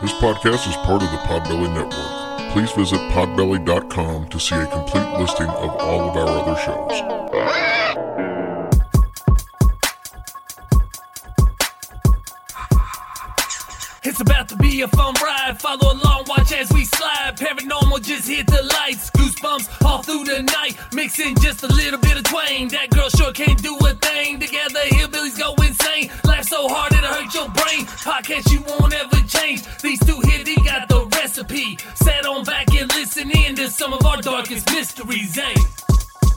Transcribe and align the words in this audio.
This 0.00 0.12
podcast 0.14 0.66
is 0.66 0.76
part 0.76 1.02
of 1.02 1.10
the 1.10 1.18
Podbelly 1.28 1.68
Network. 1.74 2.52
Please 2.52 2.72
visit 2.72 2.98
podbelly.com 3.12 4.28
to 4.30 4.40
see 4.40 4.54
a 4.54 4.66
complete 4.66 5.06
listing 5.18 5.46
of 5.46 5.76
all 5.76 6.08
of 6.08 6.16
our 6.16 6.26
other 6.26 6.56
shows. 6.56 7.20
It's 14.02 14.22
about 14.22 14.48
to 14.48 14.56
be 14.56 14.80
a 14.80 14.88
fun 14.88 15.12
ride. 15.22 15.60
Follow 15.60 15.92
along, 15.92 16.24
watch 16.28 16.50
as 16.52 16.72
we 16.72 16.86
slide. 16.86 17.36
Paranormal 17.36 18.02
just 18.02 18.26
hit 18.26 18.46
the 18.46 18.62
lights. 18.62 19.10
Goosebumps 19.40 19.84
all 19.84 20.02
through 20.02 20.24
the 20.24 20.42
night. 20.42 20.76
Mixing 20.92 21.36
just 21.36 21.62
a 21.62 21.66
little 21.66 21.98
bit 21.98 22.16
of 22.16 22.24
twain. 22.24 22.68
That 22.68 22.90
girl 22.90 23.08
sure 23.10 23.32
can't 23.32 23.60
do 23.62 23.76
a 23.78 23.94
thing. 23.94 24.40
Together, 24.40 24.80
hillbillies 24.90 25.38
go 25.38 25.54
insane. 25.62 26.10
Laugh 26.24 26.44
so 26.44 26.68
hard 26.68 26.92
it'll 26.92 27.08
hurt 27.08 27.34
your 27.34 27.48
brain. 27.48 27.86
Podcast 28.04 28.52
you 28.52 28.60
won't 28.62 28.92
ever 28.92 29.16
change. 29.26 29.62
These 29.82 30.00
two 30.04 30.20
here, 30.28 30.44
they 30.44 30.56
got 30.56 30.88
the 30.88 31.06
recipe. 31.16 31.78
Sit 31.94 32.26
on 32.26 32.44
back 32.44 32.68
and 32.74 32.88
listen 32.94 33.30
in 33.30 33.56
to 33.56 33.68
some 33.68 33.92
of 33.92 34.04
our 34.04 34.20
darkest 34.20 34.70
mysteries, 34.70 35.38
eh? 35.38 35.54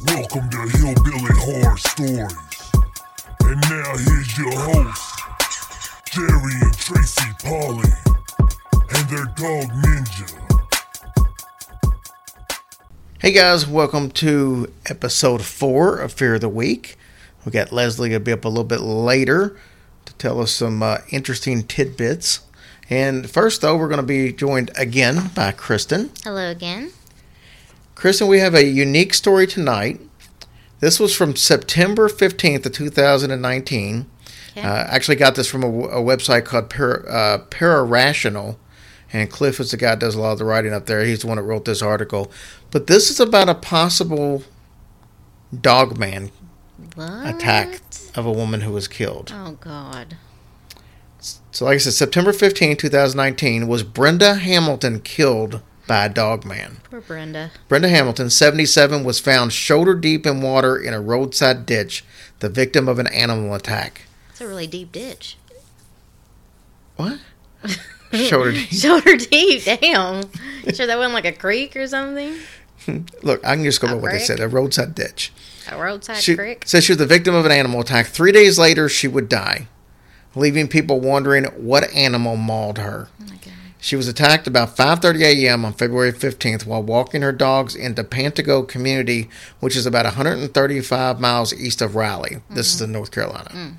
Welcome 0.08 0.50
to 0.50 0.62
Hillbilly 0.78 1.36
Horror 1.44 1.78
Stories. 1.78 2.72
And 3.42 3.60
now 3.70 3.98
here's 3.98 4.38
your 4.38 4.56
host, 4.56 5.20
Jerry 6.12 6.56
and 6.62 6.78
Tracy 6.78 7.32
Polly, 7.44 7.92
and 8.96 9.10
their 9.10 9.26
dog 9.36 9.70
Ninja. 9.84 10.53
Hey 13.24 13.32
guys, 13.32 13.66
welcome 13.66 14.12
to 14.12 14.74
episode 14.88 15.46
four 15.46 15.98
of 15.98 16.12
Fear 16.12 16.36
of 16.36 16.42
the 16.42 16.50
Week. 16.50 16.98
We 17.46 17.54
got 17.54 17.72
Leslie 17.72 18.10
gonna 18.10 18.20
be 18.20 18.34
up 18.34 18.44
a 18.44 18.50
little 18.50 18.66
bit 18.66 18.82
later 18.82 19.58
to 20.04 20.14
tell 20.16 20.42
us 20.42 20.52
some 20.52 20.84
uh, 20.84 20.98
interesting 21.10 21.64
tidbits. 21.64 22.42
And 22.90 23.30
first, 23.30 23.62
though, 23.62 23.78
we're 23.78 23.88
going 23.88 24.02
to 24.02 24.06
be 24.06 24.34
joined 24.34 24.72
again 24.76 25.32
by 25.34 25.54
Kristen. 25.54 26.12
Hello 26.26 26.52
again. 26.52 26.92
Kristen, 27.96 28.28
we 28.28 28.40
have 28.40 28.56
a 28.56 28.66
unique 28.66 29.14
story 29.14 29.48
tonight. 29.48 30.02
This 30.82 31.00
was 31.00 31.16
from 31.16 31.38
September 31.38 32.10
15th 32.10 32.66
of 32.66 32.74
2019. 32.74 34.06
Okay. 34.52 34.62
Uh, 34.62 34.68
actually 34.68 35.16
got 35.16 35.36
this 35.36 35.50
from 35.50 35.64
a, 35.64 35.68
a 35.68 36.02
website 36.02 36.44
called 36.44 36.70
Para, 36.70 37.10
uh, 37.10 37.38
Pararational. 37.46 38.58
And 39.14 39.30
Cliff 39.30 39.60
is 39.60 39.72
the 39.72 39.78
guy 39.78 39.92
that 39.92 40.00
does 40.00 40.16
a 40.16 40.20
lot 40.20 40.34
of 40.34 40.40
the 40.40 40.46
writing 40.46 40.74
up 40.74 40.88
there. 40.88 41.06
He's 41.06 41.22
the 41.22 41.28
one 41.28 41.38
that 41.38 41.44
wrote 41.44 41.66
this 41.66 41.84
article. 41.84 42.32
But 42.72 42.88
this 42.88 43.12
is 43.12 43.20
about 43.20 43.48
a 43.48 43.56
possible 43.56 44.44
dogman 45.62 46.32
attack 46.98 47.82
of 48.16 48.26
a 48.26 48.32
woman 48.32 48.62
who 48.62 48.72
was 48.72 48.88
killed. 48.88 49.32
Oh 49.34 49.52
God. 49.62 50.18
So, 51.52 51.66
like 51.66 51.76
I 51.76 51.78
said, 51.78 51.94
September 51.94 52.34
15, 52.34 52.78
2019, 52.78 53.68
was 53.68 53.84
Brenda 53.84 54.34
Hamilton 54.34 55.00
killed 55.00 55.62
by 55.88 56.06
a 56.06 56.10
dogman. 56.10 56.78
Poor 56.90 57.02
Brenda. 57.02 57.52
Brenda 57.68 57.90
Hamilton, 57.90 58.30
77, 58.30 59.04
was 59.04 59.20
found 59.20 59.54
shoulder 59.54 59.94
deep 59.94 60.26
in 60.26 60.42
water 60.42 60.76
in 60.76 60.94
a 60.94 61.00
roadside 61.00 61.66
ditch, 61.66 62.04
the 62.40 62.50
victim 62.50 62.88
of 62.88 63.00
an 63.00 63.08
animal 63.08 63.54
attack. 63.54 64.02
It's 64.32 64.42
a 64.42 64.48
really 64.48 64.68
deep 64.68 64.92
ditch. 64.92 65.38
What? 66.96 67.20
shoulder 68.18 68.52
deep. 68.54 68.70
Shoulder 68.70 69.18
deep. 69.18 69.64
Damn. 69.64 70.24
sure 70.74 70.88
that 70.88 70.98
wasn't 70.98 71.14
like 71.14 71.26
a 71.26 71.32
creek 71.32 71.76
or 71.76 71.88
something? 71.88 72.36
Look, 73.24 73.46
I 73.46 73.56
can 73.56 73.64
just 73.64 73.82
go 73.82 73.88
by 73.88 73.94
what 73.96 74.12
they 74.12 74.20
said 74.20 74.40
a 74.40 74.48
roadside 74.48 74.96
ditch. 74.96 75.32
A 75.72 75.78
roadside 75.78 76.18
She 76.18 76.36
creek? 76.36 76.64
says 76.68 76.84
she 76.84 76.92
was 76.92 76.98
the 76.98 77.06
victim 77.06 77.34
of 77.34 77.46
an 77.46 77.52
animal 77.52 77.82
attack. 77.82 78.08
Three 78.08 78.32
days 78.32 78.60
later, 78.60 78.90
she 78.90 79.08
would 79.08 79.30
die, 79.30 79.68
leaving 80.36 80.68
people 80.68 81.00
wondering 81.00 81.46
what 81.46 81.90
animal 81.94 82.36
mauled 82.36 82.80
her. 82.80 83.08
Oh. 83.22 83.34
She 83.84 83.98
was 83.98 84.08
attacked 84.08 84.48
about 84.48 84.78
5:30 84.78 85.22
a.m. 85.24 85.66
on 85.66 85.74
February 85.74 86.14
15th 86.14 86.66
while 86.66 86.82
walking 86.82 87.22
her 87.22 87.34
dogs 87.34 87.76
into 87.76 88.06
Pantego 88.06 88.66
community, 88.66 89.28
which 89.60 89.76
is 89.76 89.86
about 89.86 90.06
135 90.06 91.20
miles 91.20 91.54
east 91.54 91.82
of 91.82 91.94
Raleigh. 91.94 92.38
This 92.50 92.68
is 92.68 92.76
mm-hmm. 92.76 92.86
in 92.86 92.92
North 92.94 93.12
Carolina. 93.12 93.52
Mm. 93.54 93.74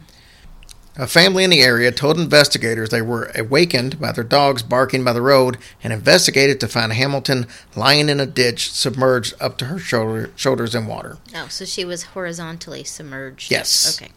A 0.97 1.09
family 1.09 1.43
in 1.43 1.51
the 1.51 1.63
area 1.63 1.91
told 1.91 2.19
investigators 2.19 2.91
they 2.91 3.03
were 3.03 3.33
awakened 3.35 3.99
by 3.99 4.13
their 4.13 4.23
dogs 4.23 4.63
barking 4.63 5.03
by 5.03 5.13
the 5.13 5.23
road 5.23 5.59
and 5.83 5.93
investigated 5.93 6.61
to 6.61 6.69
find 6.69 6.93
Hamilton 6.93 7.49
lying 7.75 8.09
in 8.09 8.21
a 8.21 8.27
ditch 8.27 8.71
submerged 8.71 9.35
up 9.41 9.59
to 9.59 9.65
her 9.65 9.79
shoulder, 9.79 10.31
shoulders 10.37 10.73
in 10.73 10.87
water. 10.87 11.19
Oh, 11.35 11.49
so 11.49 11.65
she 11.65 11.85
was 11.85 12.05
horizontally 12.05 12.85
submerged. 12.85 13.51
Yes. 13.51 14.01
Okay. 14.01 14.13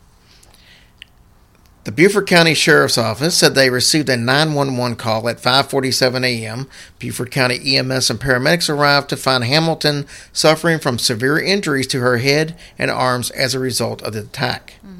The 1.87 1.93
Beaufort 1.93 2.27
County 2.27 2.53
Sheriff's 2.53 2.97
Office 2.97 3.37
said 3.37 3.55
they 3.55 3.69
received 3.69 4.09
a 4.09 4.17
911 4.17 4.97
call 4.97 5.29
at 5.29 5.41
5:47 5.41 6.25
a.m. 6.25 6.67
Beaufort 6.99 7.31
County 7.31 7.77
EMS 7.77 8.09
and 8.09 8.19
paramedics 8.19 8.69
arrived 8.69 9.07
to 9.09 9.15
find 9.15 9.45
Hamilton 9.45 10.05
suffering 10.33 10.79
from 10.79 10.99
severe 10.99 11.39
injuries 11.39 11.87
to 11.87 12.01
her 12.01 12.17
head 12.17 12.57
and 12.77 12.91
arms 12.91 13.31
as 13.31 13.55
a 13.55 13.59
result 13.59 14.01
of 14.01 14.11
the 14.11 14.19
attack. 14.19 14.73
Mm-hmm. 14.85 14.96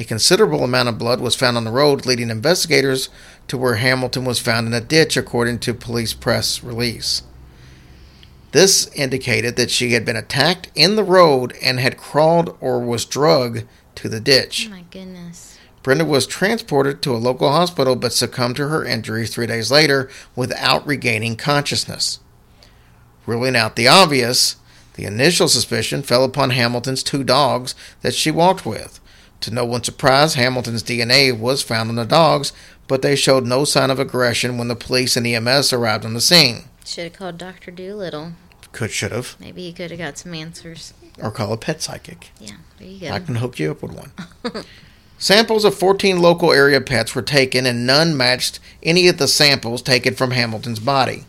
A 0.00 0.04
considerable 0.04 0.64
amount 0.64 0.88
of 0.88 0.96
blood 0.96 1.20
was 1.20 1.36
found 1.36 1.58
on 1.58 1.64
the 1.64 1.70
road, 1.70 2.06
leading 2.06 2.30
investigators 2.30 3.10
to 3.48 3.58
where 3.58 3.74
Hamilton 3.74 4.24
was 4.24 4.38
found 4.38 4.66
in 4.66 4.72
a 4.72 4.80
ditch, 4.80 5.14
according 5.14 5.58
to 5.58 5.74
police 5.74 6.14
press 6.14 6.64
release. 6.64 7.22
This 8.52 8.86
indicated 8.94 9.56
that 9.56 9.70
she 9.70 9.92
had 9.92 10.06
been 10.06 10.16
attacked 10.16 10.70
in 10.74 10.96
the 10.96 11.04
road 11.04 11.54
and 11.62 11.78
had 11.78 11.98
crawled 11.98 12.56
or 12.62 12.80
was 12.80 13.04
drugged 13.04 13.64
to 13.96 14.08
the 14.08 14.20
ditch. 14.20 14.68
Oh 14.68 14.70
my 14.70 14.84
goodness. 14.90 15.58
Brenda 15.82 16.06
was 16.06 16.26
transported 16.26 17.02
to 17.02 17.14
a 17.14 17.18
local 17.18 17.52
hospital 17.52 17.94
but 17.94 18.14
succumbed 18.14 18.56
to 18.56 18.68
her 18.68 18.82
injuries 18.82 19.34
three 19.34 19.46
days 19.46 19.70
later 19.70 20.08
without 20.34 20.86
regaining 20.86 21.36
consciousness. 21.36 22.20
Ruling 23.26 23.54
out 23.54 23.76
the 23.76 23.88
obvious, 23.88 24.56
the 24.94 25.04
initial 25.04 25.46
suspicion 25.46 26.02
fell 26.02 26.24
upon 26.24 26.50
Hamilton's 26.50 27.02
two 27.02 27.22
dogs 27.22 27.74
that 28.00 28.14
she 28.14 28.30
walked 28.30 28.64
with. 28.64 28.99
To 29.40 29.50
no 29.50 29.64
one's 29.64 29.86
surprise, 29.86 30.34
Hamilton's 30.34 30.82
DNA 30.82 31.36
was 31.38 31.62
found 31.62 31.88
on 31.88 31.96
the 31.96 32.04
dogs, 32.04 32.52
but 32.86 33.02
they 33.02 33.16
showed 33.16 33.46
no 33.46 33.64
sign 33.64 33.90
of 33.90 33.98
aggression 33.98 34.58
when 34.58 34.68
the 34.68 34.76
police 34.76 35.16
and 35.16 35.26
EMS 35.26 35.72
arrived 35.72 36.04
on 36.04 36.14
the 36.14 36.20
scene. 36.20 36.64
Should 36.84 37.04
have 37.04 37.12
called 37.14 37.38
Dr. 37.38 37.70
Dolittle. 37.70 38.32
Could 38.72 38.90
should 38.90 39.12
have, 39.12 39.36
Maybe 39.40 39.62
he 39.62 39.72
could 39.72 39.90
have 39.90 39.98
got 39.98 40.18
some 40.18 40.34
answers. 40.34 40.92
or 41.20 41.30
call 41.30 41.52
a 41.52 41.56
pet 41.56 41.82
psychic. 41.82 42.30
Yeah, 42.38 42.56
there 42.78 42.88
you 42.88 43.00
go. 43.08 43.14
I 43.14 43.18
can 43.18 43.36
hook 43.36 43.58
you 43.58 43.70
up 43.72 43.82
with 43.82 43.92
one. 43.92 44.64
Samples 45.18 45.64
of 45.64 45.74
14 45.74 46.20
local 46.22 46.52
area 46.52 46.80
pets 46.80 47.14
were 47.14 47.22
taken, 47.22 47.66
and 47.66 47.86
none 47.86 48.16
matched 48.16 48.58
any 48.82 49.06
of 49.08 49.18
the 49.18 49.28
samples 49.28 49.82
taken 49.82 50.14
from 50.14 50.30
Hamilton's 50.30 50.80
body. 50.80 51.24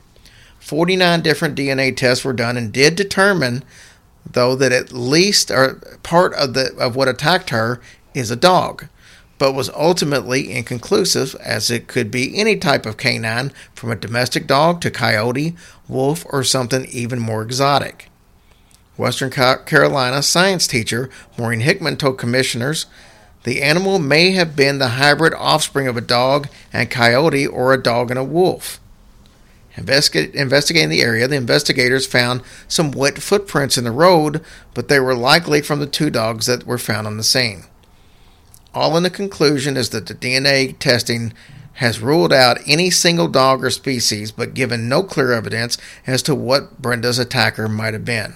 49 0.60 1.22
different 1.22 1.58
DNA 1.58 1.96
tests 1.96 2.24
were 2.24 2.32
done 2.32 2.56
and 2.58 2.72
did 2.72 2.96
determine, 2.96 3.64
though, 4.30 4.56
that 4.56 4.72
at 4.72 4.94
least 4.94 5.52
or 5.52 5.82
part 6.04 6.34
of 6.36 6.54
the 6.54 6.74
of 6.78 6.96
what 6.96 7.08
attacked 7.10 7.50
her 7.50 7.82
is 8.14 8.32
a 8.32 8.36
dog, 8.36 8.88
but 9.38 9.54
was 9.54 9.70
ultimately 9.72 10.52
inconclusive 10.52 11.36
as 11.36 11.72
it 11.72 11.88
could 11.88 12.12
be 12.12 12.38
any 12.38 12.56
type 12.58 12.86
of 12.86 12.98
canine, 12.98 13.52
from 13.74 13.92
a 13.92 13.96
domestic 13.96 14.48
dog 14.48 14.82
to 14.82 14.92
coyote, 14.92 15.56
wolf, 15.88 16.26
or 16.30 16.44
something 16.44 16.86
even 16.86 17.20
more 17.20 17.42
exotic. 17.42 18.10
Western 18.98 19.32
Carolina 19.32 20.22
science 20.22 20.68
teacher 20.68 21.10
Maureen 21.38 21.62
Hickman 21.62 21.98
told 21.98 22.20
commissioners 22.20 22.86
the 23.44 23.64
animal 23.64 23.98
may 23.98 24.32
have 24.32 24.56
been 24.56 24.78
the 24.78 24.90
hybrid 24.90 25.34
offspring 25.34 25.88
of 25.88 25.98
a 25.98 26.02
dog 26.02 26.48
and 26.72 26.92
coyote 26.92 27.48
or 27.48 27.74
a 27.74 27.82
dog 27.82 28.12
and 28.12 28.20
a 28.20 28.24
wolf. 28.24 28.80
Investig- 29.76 30.36
investigating 30.36 30.90
the 30.90 31.02
area, 31.02 31.28
the 31.28 31.36
investigators 31.36 32.06
found 32.06 32.42
some 32.68 32.92
wet 32.92 33.18
footprints 33.18 33.78
in 33.78 33.84
the 33.84 33.92
road, 33.92 34.44
but 34.74 34.90
they 34.90 35.00
were 35.00 35.16
likely 35.16 35.62
from 35.62 35.80
the 35.80 35.88
two 35.88 36.10
dogs 36.10 36.46
that 36.46 36.68
were 36.68 36.78
found 36.78 37.08
on 37.08 37.18
the 37.18 37.24
scene. 37.24 37.64
All 38.74 38.96
in 38.96 39.04
the 39.04 39.10
conclusion 39.10 39.76
is 39.76 39.90
that 39.90 40.08
the 40.08 40.16
DNA 40.16 40.78
testing 40.80 41.34
has 41.74 42.00
ruled 42.00 42.32
out 42.32 42.60
any 42.68 42.90
single 42.90 43.28
dog 43.28 43.64
or 43.64 43.70
species, 43.70 44.32
but 44.32 44.54
given 44.54 44.88
no 44.88 45.04
clear 45.04 45.32
evidence 45.32 45.78
as 46.06 46.22
to 46.24 46.36
what 46.36 46.82
Brenda's 46.82 47.20
attacker 47.20 47.68
might 47.68 47.94
have 47.94 48.06
been. 48.06 48.36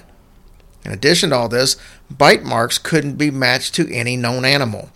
In 0.83 0.91
addition 0.91 1.29
to 1.29 1.35
all 1.35 1.49
this, 1.49 1.77
bite 2.09 2.43
marks 2.43 2.77
couldn't 2.77 3.15
be 3.15 3.31
matched 3.31 3.73
to 3.75 3.93
any 3.93 4.15
known 4.17 4.45
animal. 4.45 4.89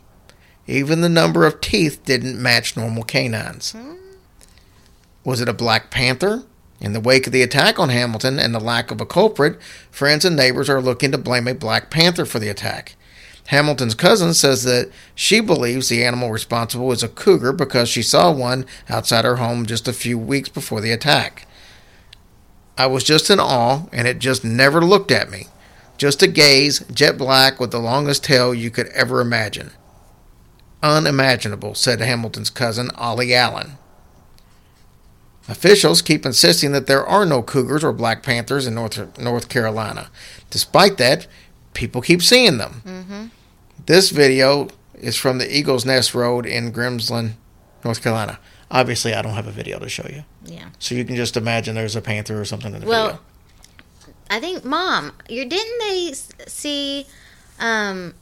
Even 0.68 1.02
the 1.02 1.10
number 1.10 1.46
of 1.46 1.62
teeth 1.62 2.04
didn't 2.06 2.42
match 2.42 2.78
normal 2.78 3.04
canines. 3.04 3.76
Was 5.24 5.42
it 5.42 5.50
a 5.50 5.54
black 5.54 5.90
panther? 5.90 6.44
In 6.80 6.94
the 6.94 7.00
wake 7.00 7.28
of 7.28 7.34
the 7.34 7.42
attack 7.42 7.80
on 7.80 7.90
Hamilton 7.90 8.40
and 8.40 8.54
the 8.54 8.60
lack 8.60 8.92
of 8.92 9.02
a 9.02 9.06
culprit, 9.06 9.60
friends 9.92 10.24
and 10.24 10.36
neighbors 10.36 10.70
are 10.70 10.82
looking 10.82 11.12
to 11.12 11.18
blame 11.18 11.48
a 11.48 11.54
black 11.54 11.90
panther 11.90 12.26
for 12.26 12.40
the 12.40 12.50
attack. 12.50 12.96
Hamilton's 13.50 13.96
cousin 13.96 14.36
says 14.36 14.64
that 14.66 14.92
she 15.16 15.40
believes 15.40 15.90
the 15.90 16.04
animal 16.04 16.30
responsible 16.30 16.92
is 16.92 17.02
a 17.02 17.08
cougar 17.08 17.52
because 17.52 17.90
she 17.90 18.04
saw 18.04 18.32
one 18.32 18.64
outside 18.88 19.26
her 19.26 19.38
home 19.38 19.66
just 19.66 19.88
a 19.88 19.94
few 19.94 20.20
weeks 20.20 20.50
before 20.50 20.82
the 20.82 20.92
attack. 20.92 21.48
I 22.78 22.86
was 22.86 23.04
just 23.04 23.28
in 23.32 23.40
awe, 23.40 23.88
and 23.92 24.08
it 24.08 24.20
just 24.20 24.46
never 24.46 24.82
looked 24.82 25.10
at 25.10 25.32
me. 25.32 25.48
Just 25.98 26.22
a 26.22 26.28
gaze, 26.28 26.86
jet 26.94 27.18
black 27.18 27.60
with 27.60 27.72
the 27.72 27.80
longest 27.80 28.24
tail 28.24 28.54
you 28.54 28.70
could 28.70 28.88
ever 28.90 29.20
imagine. 29.20 29.72
Unimaginable, 30.84 31.74
said 31.74 32.02
Hamilton's 32.02 32.52
cousin, 32.52 32.92
Ollie 32.92 33.34
Allen. 33.34 33.80
Officials 35.48 36.04
keep 36.04 36.24
insisting 36.24 36.72
that 36.74 36.86
there 36.86 37.04
are 37.04 37.26
no 37.26 37.42
cougars 37.42 37.84
or 37.84 37.94
black 37.94 38.22
panthers 38.22 38.68
in 38.68 38.76
North 38.76 39.18
North 39.18 39.50
Carolina. 39.50 40.12
Despite 40.52 41.00
that, 41.00 41.26
people 41.74 42.04
keep 42.04 42.22
seeing 42.22 42.60
them. 42.60 42.84
Mm-hmm. 42.86 43.26
This 43.90 44.12
video 44.12 44.68
is 44.94 45.16
from 45.16 45.40
the 45.40 45.52
Eagles 45.58 45.84
Nest 45.84 46.14
Road 46.14 46.46
in 46.46 46.72
Grimesland, 46.72 47.32
North 47.84 48.04
Carolina. 48.04 48.38
Obviously, 48.70 49.16
I 49.16 49.24
don't 49.24 49.34
have 49.34 49.48
a 49.48 49.52
video 49.52 49.80
to 49.80 49.90
show 49.90 50.08
you, 50.08 50.26
Yeah. 50.46 50.66
so 50.78 50.94
you 50.94 51.04
can 51.04 51.16
just 51.16 51.36
imagine 51.36 51.74
there's 51.74 51.96
a 51.96 52.02
panther 52.02 52.40
or 52.40 52.46
something 52.46 52.76
in 52.76 52.82
the 52.82 52.86
Well, 52.86 53.08
video. 53.08 53.22
I 54.30 54.40
think, 54.40 54.64
Mom, 54.64 55.14
you 55.28 55.44
didn't 55.44 55.80
they 55.80 56.14
see 56.46 57.08
um, 57.60 58.14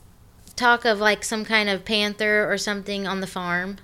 talk 0.56 0.86
of 0.86 1.02
like 1.02 1.25
some 1.25 1.44
kind 1.44 1.68
of 1.68 1.84
panther 1.84 2.50
or 2.50 2.58
something 2.58 3.06
on 3.06 3.19
the 3.19 3.28
farm 3.28 3.75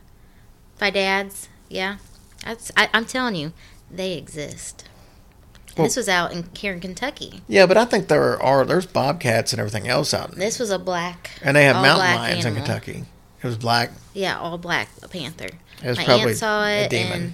by 0.79 0.89
Dad's? 0.89 1.49
Yeah, 1.67 1.97
that's. 2.45 2.71
I, 2.77 2.89
I'm 2.93 3.03
telling 3.03 3.35
you, 3.35 3.51
they 3.91 4.13
exist. 4.13 4.85
Well- 5.77 5.87
this 5.87 5.95
was 5.95 6.07
out 6.09 6.31
in 6.31 6.49
here 6.55 6.73
in 6.73 6.79
Kentucky. 6.79 7.41
Yeah, 7.47 7.65
but 7.65 7.77
I 7.77 7.85
think 7.85 8.07
there 8.07 8.41
are 8.41 8.63
there's 8.65 8.85
bobcats 8.85 9.53
and 9.53 9.59
everything 9.59 9.87
else 9.87 10.13
out, 10.13 10.35
This 10.35 10.59
was 10.59 10.69
a 10.69 10.79
black. 10.79 11.31
and 11.41 11.55
they 11.57 11.65
have 11.65 11.75
mountain 11.77 12.15
lions 12.15 12.45
in. 12.45 12.55
Kentucky. 12.55 13.05
It 13.41 13.47
was 13.47 13.57
black. 13.57 13.91
Yeah, 14.13 14.37
all 14.39 14.57
black 14.57 14.89
panther. 15.09 15.49
It 15.83 15.87
was 15.87 15.97
My 15.97 16.05
probably 16.05 16.29
aunt 16.31 16.37
saw 16.37 16.63
a 16.65 16.83
it, 16.85 16.89
demon. 16.89 17.11
and 17.21 17.33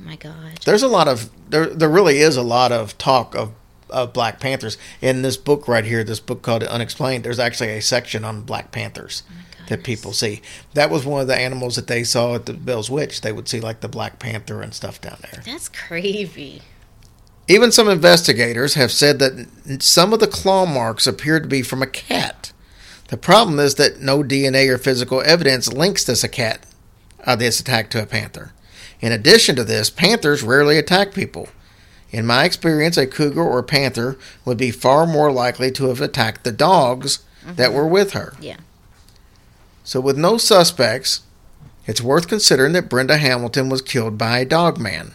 oh 0.00 0.04
my 0.04 0.16
god, 0.16 0.58
There's 0.64 0.82
a 0.82 0.88
lot 0.88 1.06
of 1.08 1.30
there. 1.48 1.66
There 1.66 1.88
really 1.88 2.18
is 2.18 2.36
a 2.36 2.42
lot 2.42 2.72
of 2.72 2.96
talk 2.98 3.34
of, 3.36 3.52
of 3.90 4.12
Black 4.12 4.40
Panthers 4.40 4.78
in 5.00 5.22
this 5.22 5.36
book 5.36 5.68
right 5.68 5.84
here. 5.84 6.02
This 6.02 6.18
book 6.18 6.42
called 6.42 6.62
Unexplained. 6.64 7.22
There's 7.24 7.38
actually 7.38 7.68
a 7.70 7.82
section 7.82 8.24
on 8.24 8.42
Black 8.42 8.72
Panthers 8.72 9.22
oh 9.30 9.64
that 9.68 9.84
people 9.84 10.12
see. 10.12 10.40
That 10.74 10.90
was 10.90 11.04
one 11.06 11.20
of 11.20 11.28
the 11.28 11.36
animals 11.36 11.76
that 11.76 11.86
they 11.86 12.02
saw 12.02 12.34
at 12.34 12.46
the 12.46 12.54
Bell's 12.54 12.90
Witch. 12.90 13.20
They 13.20 13.30
would 13.32 13.48
see 13.48 13.60
like 13.60 13.80
the 13.80 13.88
Black 13.88 14.18
Panther 14.18 14.60
and 14.62 14.74
stuff 14.74 15.00
down 15.00 15.18
there. 15.30 15.42
that's 15.44 15.68
creepy. 15.68 16.62
Even 17.48 17.72
some 17.72 17.88
investigators 17.88 18.74
have 18.74 18.92
said 18.92 19.18
that 19.18 19.82
some 19.82 20.12
of 20.12 20.20
the 20.20 20.26
claw 20.26 20.64
marks 20.64 21.06
appear 21.06 21.40
to 21.40 21.48
be 21.48 21.62
from 21.62 21.82
a 21.82 21.86
cat. 21.86 22.52
The 23.08 23.16
problem 23.16 23.58
is 23.58 23.74
that 23.74 24.00
no 24.00 24.22
DNA 24.22 24.68
or 24.68 24.78
physical 24.78 25.20
evidence 25.22 25.72
links 25.72 26.04
this 26.04 26.24
a 26.24 26.28
cat, 26.28 26.64
uh, 27.24 27.36
this 27.36 27.60
attack 27.60 27.90
to 27.90 28.02
a 28.02 28.06
panther. 28.06 28.52
In 29.00 29.12
addition 29.12 29.56
to 29.56 29.64
this, 29.64 29.90
panthers 29.90 30.42
rarely 30.42 30.78
attack 30.78 31.12
people. 31.12 31.48
In 32.10 32.26
my 32.26 32.44
experience, 32.44 32.96
a 32.96 33.06
cougar 33.06 33.42
or 33.42 33.62
panther 33.62 34.16
would 34.44 34.58
be 34.58 34.70
far 34.70 35.06
more 35.06 35.32
likely 35.32 35.70
to 35.72 35.86
have 35.86 36.00
attacked 36.00 36.44
the 36.44 36.52
dogs 36.52 37.20
that 37.44 37.72
were 37.72 37.86
with 37.86 38.12
her. 38.12 38.34
Yeah. 38.40 38.58
So, 39.82 40.00
with 40.00 40.16
no 40.16 40.36
suspects, 40.36 41.22
it's 41.86 42.00
worth 42.00 42.28
considering 42.28 42.72
that 42.74 42.88
Brenda 42.88 43.16
Hamilton 43.16 43.68
was 43.68 43.82
killed 43.82 44.16
by 44.16 44.38
a 44.38 44.44
dog 44.44 44.78
man. 44.78 45.14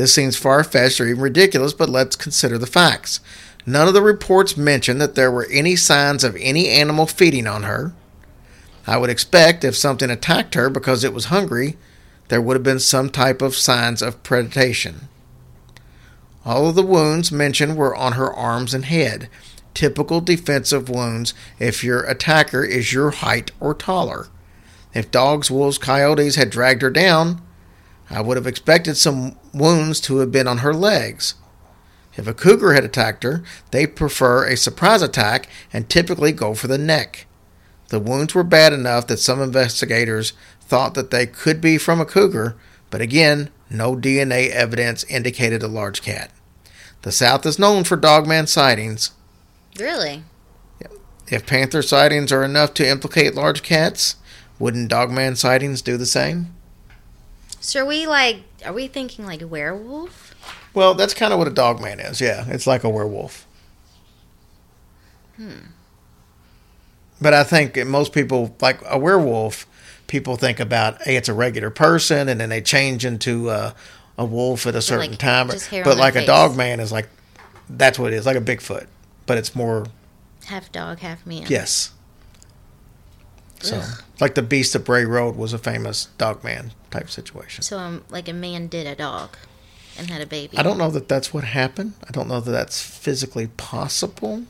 This 0.00 0.14
seems 0.14 0.34
far 0.34 0.64
fetched 0.64 0.98
or 0.98 1.06
even 1.06 1.20
ridiculous, 1.20 1.74
but 1.74 1.90
let's 1.90 2.16
consider 2.16 2.56
the 2.56 2.66
facts. 2.66 3.20
None 3.66 3.86
of 3.86 3.92
the 3.92 4.00
reports 4.00 4.56
mention 4.56 4.96
that 4.96 5.14
there 5.14 5.30
were 5.30 5.46
any 5.50 5.76
signs 5.76 6.24
of 6.24 6.38
any 6.40 6.70
animal 6.70 7.04
feeding 7.04 7.46
on 7.46 7.64
her. 7.64 7.92
I 8.86 8.96
would 8.96 9.10
expect 9.10 9.62
if 9.62 9.76
something 9.76 10.08
attacked 10.08 10.54
her 10.54 10.70
because 10.70 11.04
it 11.04 11.12
was 11.12 11.26
hungry, 11.26 11.76
there 12.28 12.40
would 12.40 12.56
have 12.56 12.62
been 12.62 12.80
some 12.80 13.10
type 13.10 13.42
of 13.42 13.54
signs 13.54 14.00
of 14.00 14.22
predation. 14.22 15.02
All 16.46 16.66
of 16.66 16.76
the 16.76 16.82
wounds 16.82 17.30
mentioned 17.30 17.76
were 17.76 17.94
on 17.94 18.14
her 18.14 18.32
arms 18.32 18.72
and 18.72 18.86
head, 18.86 19.28
typical 19.74 20.22
defensive 20.22 20.88
wounds 20.88 21.34
if 21.58 21.84
your 21.84 22.04
attacker 22.04 22.64
is 22.64 22.94
your 22.94 23.10
height 23.10 23.50
or 23.60 23.74
taller. 23.74 24.28
If 24.94 25.10
dogs, 25.10 25.50
wolves, 25.50 25.76
coyotes 25.76 26.36
had 26.36 26.48
dragged 26.48 26.80
her 26.80 26.88
down, 26.88 27.42
I 28.10 28.20
would 28.20 28.36
have 28.36 28.46
expected 28.46 28.96
some 28.96 29.36
wounds 29.54 30.00
to 30.02 30.18
have 30.18 30.32
been 30.32 30.48
on 30.48 30.58
her 30.58 30.74
legs. 30.74 31.34
If 32.16 32.26
a 32.26 32.34
cougar 32.34 32.72
had 32.72 32.84
attacked 32.84 33.22
her, 33.22 33.44
they 33.70 33.86
prefer 33.86 34.44
a 34.44 34.56
surprise 34.56 35.00
attack 35.00 35.48
and 35.72 35.88
typically 35.88 36.32
go 36.32 36.54
for 36.54 36.66
the 36.66 36.76
neck. 36.76 37.26
The 37.88 38.00
wounds 38.00 38.34
were 38.34 38.42
bad 38.42 38.72
enough 38.72 39.06
that 39.06 39.18
some 39.18 39.40
investigators 39.40 40.32
thought 40.60 40.94
that 40.94 41.10
they 41.10 41.26
could 41.26 41.60
be 41.60 41.78
from 41.78 42.00
a 42.00 42.04
cougar, 42.04 42.56
but 42.90 43.00
again, 43.00 43.50
no 43.70 43.94
DNA 43.94 44.50
evidence 44.50 45.04
indicated 45.04 45.62
a 45.62 45.68
large 45.68 46.02
cat. 46.02 46.30
The 47.02 47.12
South 47.12 47.46
is 47.46 47.58
known 47.58 47.84
for 47.84 47.96
dogman 47.96 48.48
sightings. 48.48 49.12
Really? 49.78 50.24
If 51.28 51.46
panther 51.46 51.80
sightings 51.80 52.32
are 52.32 52.44
enough 52.44 52.74
to 52.74 52.88
implicate 52.88 53.36
large 53.36 53.62
cats, 53.62 54.16
wouldn't 54.58 54.90
dogman 54.90 55.36
sightings 55.36 55.80
do 55.80 55.96
the 55.96 56.06
same? 56.06 56.54
So 57.60 57.82
are 57.82 57.86
we 57.86 58.06
like? 58.06 58.42
Are 58.64 58.72
we 58.72 58.86
thinking 58.88 59.26
like 59.26 59.42
a 59.42 59.46
werewolf? 59.46 60.34
Well, 60.74 60.94
that's 60.94 61.14
kind 61.14 61.32
of 61.32 61.38
what 61.38 61.48
a 61.48 61.52
dog 61.52 61.80
man 61.80 62.00
is. 62.00 62.20
Yeah, 62.20 62.44
it's 62.48 62.66
like 62.66 62.84
a 62.84 62.88
werewolf. 62.88 63.46
But 67.20 67.34
I 67.34 67.44
think 67.44 67.76
most 67.86 68.12
people, 68.12 68.54
like 68.60 68.80
a 68.86 68.98
werewolf, 68.98 69.66
people 70.06 70.36
think 70.36 70.60
about, 70.60 71.02
hey, 71.02 71.16
it's 71.16 71.28
a 71.28 71.34
regular 71.34 71.70
person, 71.70 72.28
and 72.28 72.40
then 72.40 72.48
they 72.48 72.60
change 72.60 73.04
into 73.04 73.50
uh, 73.50 73.72
a 74.18 74.24
wolf 74.24 74.66
at 74.66 74.74
a 74.74 74.82
certain 74.82 75.10
like, 75.10 75.18
time. 75.18 75.48
But 75.48 75.96
like 75.98 76.14
a 76.14 76.20
face. 76.20 76.26
dogman 76.26 76.80
is 76.80 76.92
like, 76.92 77.08
that's 77.68 77.98
what 77.98 78.12
it 78.12 78.16
is, 78.16 78.26
like 78.26 78.36
a 78.36 78.40
Bigfoot. 78.40 78.86
But 79.26 79.38
it's 79.38 79.54
more, 79.54 79.86
Half 80.46 80.72
dog, 80.72 80.98
half 81.00 81.26
man. 81.26 81.46
yes. 81.48 81.92
So, 83.60 83.76
Ugh. 83.76 84.02
like 84.20 84.34
the 84.34 84.42
Beast 84.42 84.74
of 84.74 84.84
Bray 84.84 85.04
Road 85.04 85.36
was 85.36 85.52
a 85.52 85.58
famous 85.58 86.06
dog 86.18 86.42
man 86.42 86.72
type 86.90 87.10
situation. 87.10 87.62
So 87.62 87.78
um, 87.78 88.04
like 88.10 88.28
a 88.28 88.32
man 88.32 88.66
did 88.68 88.86
a 88.86 88.94
dog, 88.94 89.36
and 89.98 90.08
had 90.10 90.20
a 90.22 90.26
baby. 90.26 90.56
I 90.58 90.62
don't 90.62 90.78
know 90.78 90.90
that 90.90 91.08
that's 91.08 91.32
what 91.34 91.44
happened. 91.44 91.92
I 92.08 92.10
don't 92.10 92.26
know 92.28 92.40
that 92.40 92.50
that's 92.50 92.80
physically 92.82 93.48
possible. 93.48 94.44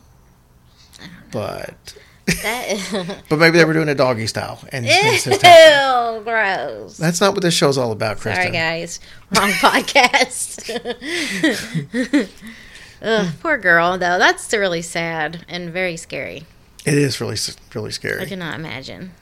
But 1.32 1.94
That. 2.42 3.22
but 3.28 3.38
maybe 3.38 3.58
they 3.58 3.64
were 3.64 3.72
doing 3.72 3.88
a 3.88 3.94
doggy 3.94 4.26
style, 4.26 4.60
and 4.70 4.84
Ew, 4.86 6.20
gross. 6.24 6.96
that's 6.96 7.20
not 7.20 7.32
what 7.34 7.42
this 7.42 7.54
show's 7.54 7.78
all 7.78 7.90
about, 7.92 8.18
Kristen. 8.18 8.42
Sorry, 8.44 8.52
guys. 8.52 9.00
Wrong 9.36 9.50
podcast. 9.60 10.68
Ugh, 13.02 13.32
poor 13.40 13.56
girl, 13.58 13.92
though. 13.98 14.18
That's 14.18 14.52
really 14.52 14.82
sad 14.82 15.44
and 15.48 15.70
very 15.70 15.96
scary. 15.96 16.44
It 16.86 16.94
is 16.94 17.20
really 17.20 17.36
really 17.74 17.90
scary. 17.90 18.22
I 18.22 18.26
cannot 18.26 18.58
imagine. 18.58 19.12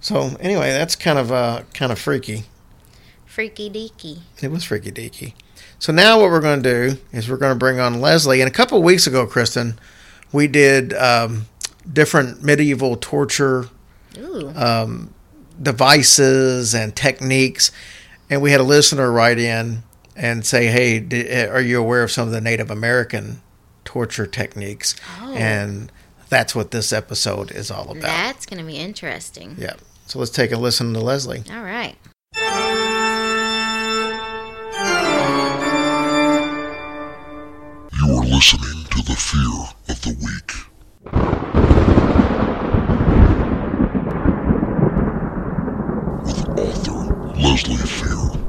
So 0.00 0.36
anyway, 0.40 0.70
that's 0.70 0.96
kind 0.96 1.18
of 1.18 1.32
uh 1.32 1.62
kind 1.74 1.92
of 1.92 1.98
freaky. 1.98 2.44
Freaky 3.26 3.70
deaky. 3.70 4.18
It 4.42 4.50
was 4.50 4.64
freaky 4.64 4.92
deaky. 4.92 5.34
So 5.78 5.92
now 5.92 6.20
what 6.20 6.30
we're 6.30 6.40
going 6.40 6.62
to 6.62 6.90
do 6.94 7.00
is 7.12 7.28
we're 7.28 7.38
going 7.38 7.54
to 7.54 7.58
bring 7.58 7.80
on 7.80 8.00
Leslie. 8.00 8.40
And 8.40 8.48
a 8.48 8.52
couple 8.52 8.78
of 8.78 8.84
weeks 8.84 9.06
ago, 9.08 9.26
Kristen, 9.26 9.80
we 10.30 10.46
did 10.46 10.92
um, 10.92 11.46
different 11.92 12.42
medieval 12.44 12.96
torture 12.96 13.68
Ooh. 14.16 14.52
devices 15.60 16.74
and 16.74 16.94
techniques. 16.94 17.72
And 18.30 18.42
we 18.42 18.52
had 18.52 18.60
a 18.60 18.64
listener 18.64 19.10
write 19.10 19.38
in 19.38 19.82
and 20.14 20.44
say, 20.46 20.66
"Hey, 20.66 21.00
di- 21.00 21.46
are 21.46 21.60
you 21.60 21.80
aware 21.80 22.02
of 22.02 22.10
some 22.10 22.28
of 22.28 22.32
the 22.32 22.40
Native 22.40 22.70
American 22.70 23.42
torture 23.84 24.26
techniques?" 24.26 24.94
Oh. 25.20 25.34
And 25.34 25.90
that's 26.32 26.54
what 26.54 26.70
this 26.70 26.94
episode 26.94 27.50
is 27.50 27.70
all 27.70 27.90
about. 27.90 28.00
That's 28.00 28.46
going 28.46 28.58
to 28.58 28.64
be 28.64 28.78
interesting. 28.78 29.54
yeah. 29.58 29.74
So 30.06 30.18
let's 30.18 30.30
take 30.30 30.50
a 30.50 30.56
listen 30.56 30.94
to 30.94 31.00
Leslie. 31.00 31.44
All 31.52 31.62
right. 31.62 31.94
You 37.98 38.14
are 38.16 38.24
listening 38.24 38.84
to 38.92 39.02
the 39.02 39.14
Fear 39.14 39.68
of 39.90 40.00
the 40.00 40.16
Week. 40.22 40.52
With 46.24 46.48
author 46.58 47.34
Leslie 47.38 47.76
Fear. 47.76 48.40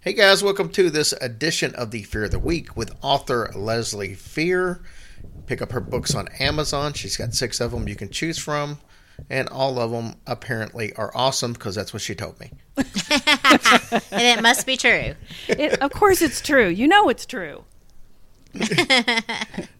Hey 0.00 0.12
guys, 0.14 0.42
welcome 0.42 0.70
to 0.70 0.88
this 0.88 1.12
edition 1.20 1.74
of 1.74 1.90
the 1.90 2.04
Fear 2.04 2.24
of 2.24 2.30
the 2.30 2.38
Week 2.38 2.74
with 2.74 2.92
author 3.02 3.50
Leslie 3.54 4.14
Fear. 4.14 4.80
Pick 5.46 5.62
up 5.62 5.72
her 5.72 5.80
books 5.80 6.14
on 6.14 6.28
Amazon. 6.40 6.92
She's 6.92 7.16
got 7.16 7.34
six 7.34 7.60
of 7.60 7.70
them 7.70 7.88
you 7.88 7.94
can 7.96 8.10
choose 8.10 8.38
from, 8.38 8.78
and 9.30 9.48
all 9.48 9.78
of 9.78 9.90
them 9.90 10.14
apparently 10.26 10.92
are 10.94 11.10
awesome 11.14 11.52
because 11.52 11.74
that's 11.74 11.92
what 11.92 12.02
she 12.02 12.14
told 12.14 12.38
me. 12.40 12.50
And 14.10 14.38
it 14.38 14.42
must 14.42 14.66
be 14.66 14.76
true. 14.76 15.14
It, 15.48 15.80
of 15.80 15.92
course, 15.92 16.20
it's 16.22 16.40
true. 16.40 16.68
You 16.68 16.88
know 16.88 17.08
it's 17.08 17.26
true. 17.26 17.64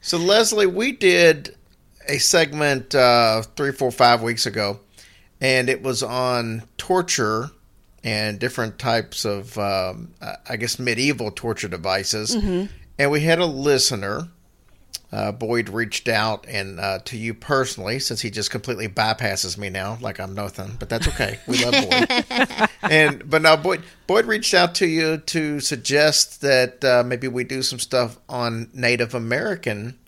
So 0.00 0.18
Leslie, 0.18 0.66
we 0.66 0.92
did 0.92 1.56
a 2.08 2.18
segment 2.18 2.94
uh, 2.94 3.42
three, 3.56 3.72
four, 3.72 3.90
five 3.90 4.22
weeks 4.22 4.46
ago, 4.46 4.78
and 5.40 5.68
it 5.68 5.82
was 5.82 6.02
on 6.04 6.62
torture 6.76 7.50
and 8.04 8.38
different 8.38 8.78
types 8.78 9.24
of, 9.24 9.58
um, 9.58 10.12
I 10.48 10.56
guess, 10.56 10.78
medieval 10.78 11.32
torture 11.32 11.66
devices. 11.66 12.34
And 12.98 13.10
we 13.10 13.20
had 13.20 13.40
a 13.40 13.46
listener 13.46 14.28
uh, 15.12 15.32
Boyd 15.32 15.68
reached 15.68 16.08
out 16.08 16.46
and 16.48 16.80
uh, 16.80 16.98
to 17.04 17.16
you 17.16 17.32
personally, 17.32 17.98
since 17.98 18.20
he 18.20 18.30
just 18.30 18.50
completely 18.50 18.88
bypasses 18.88 19.56
me 19.56 19.70
now, 19.70 19.98
like 20.00 20.18
I'm 20.18 20.34
nothing. 20.34 20.76
But 20.78 20.88
that's 20.88 21.06
okay. 21.08 21.38
We 21.46 21.64
love 21.64 21.72
Boyd. 21.72 22.68
and 22.90 23.28
but 23.28 23.42
now 23.42 23.56
Boyd 23.56 23.82
Boyd 24.06 24.26
reached 24.26 24.52
out 24.52 24.74
to 24.76 24.86
you 24.86 25.18
to 25.18 25.60
suggest 25.60 26.40
that 26.40 26.84
uh, 26.84 27.02
maybe 27.06 27.28
we 27.28 27.44
do 27.44 27.62
some 27.62 27.78
stuff 27.78 28.18
on 28.28 28.68
Native 28.74 29.14
American 29.14 29.98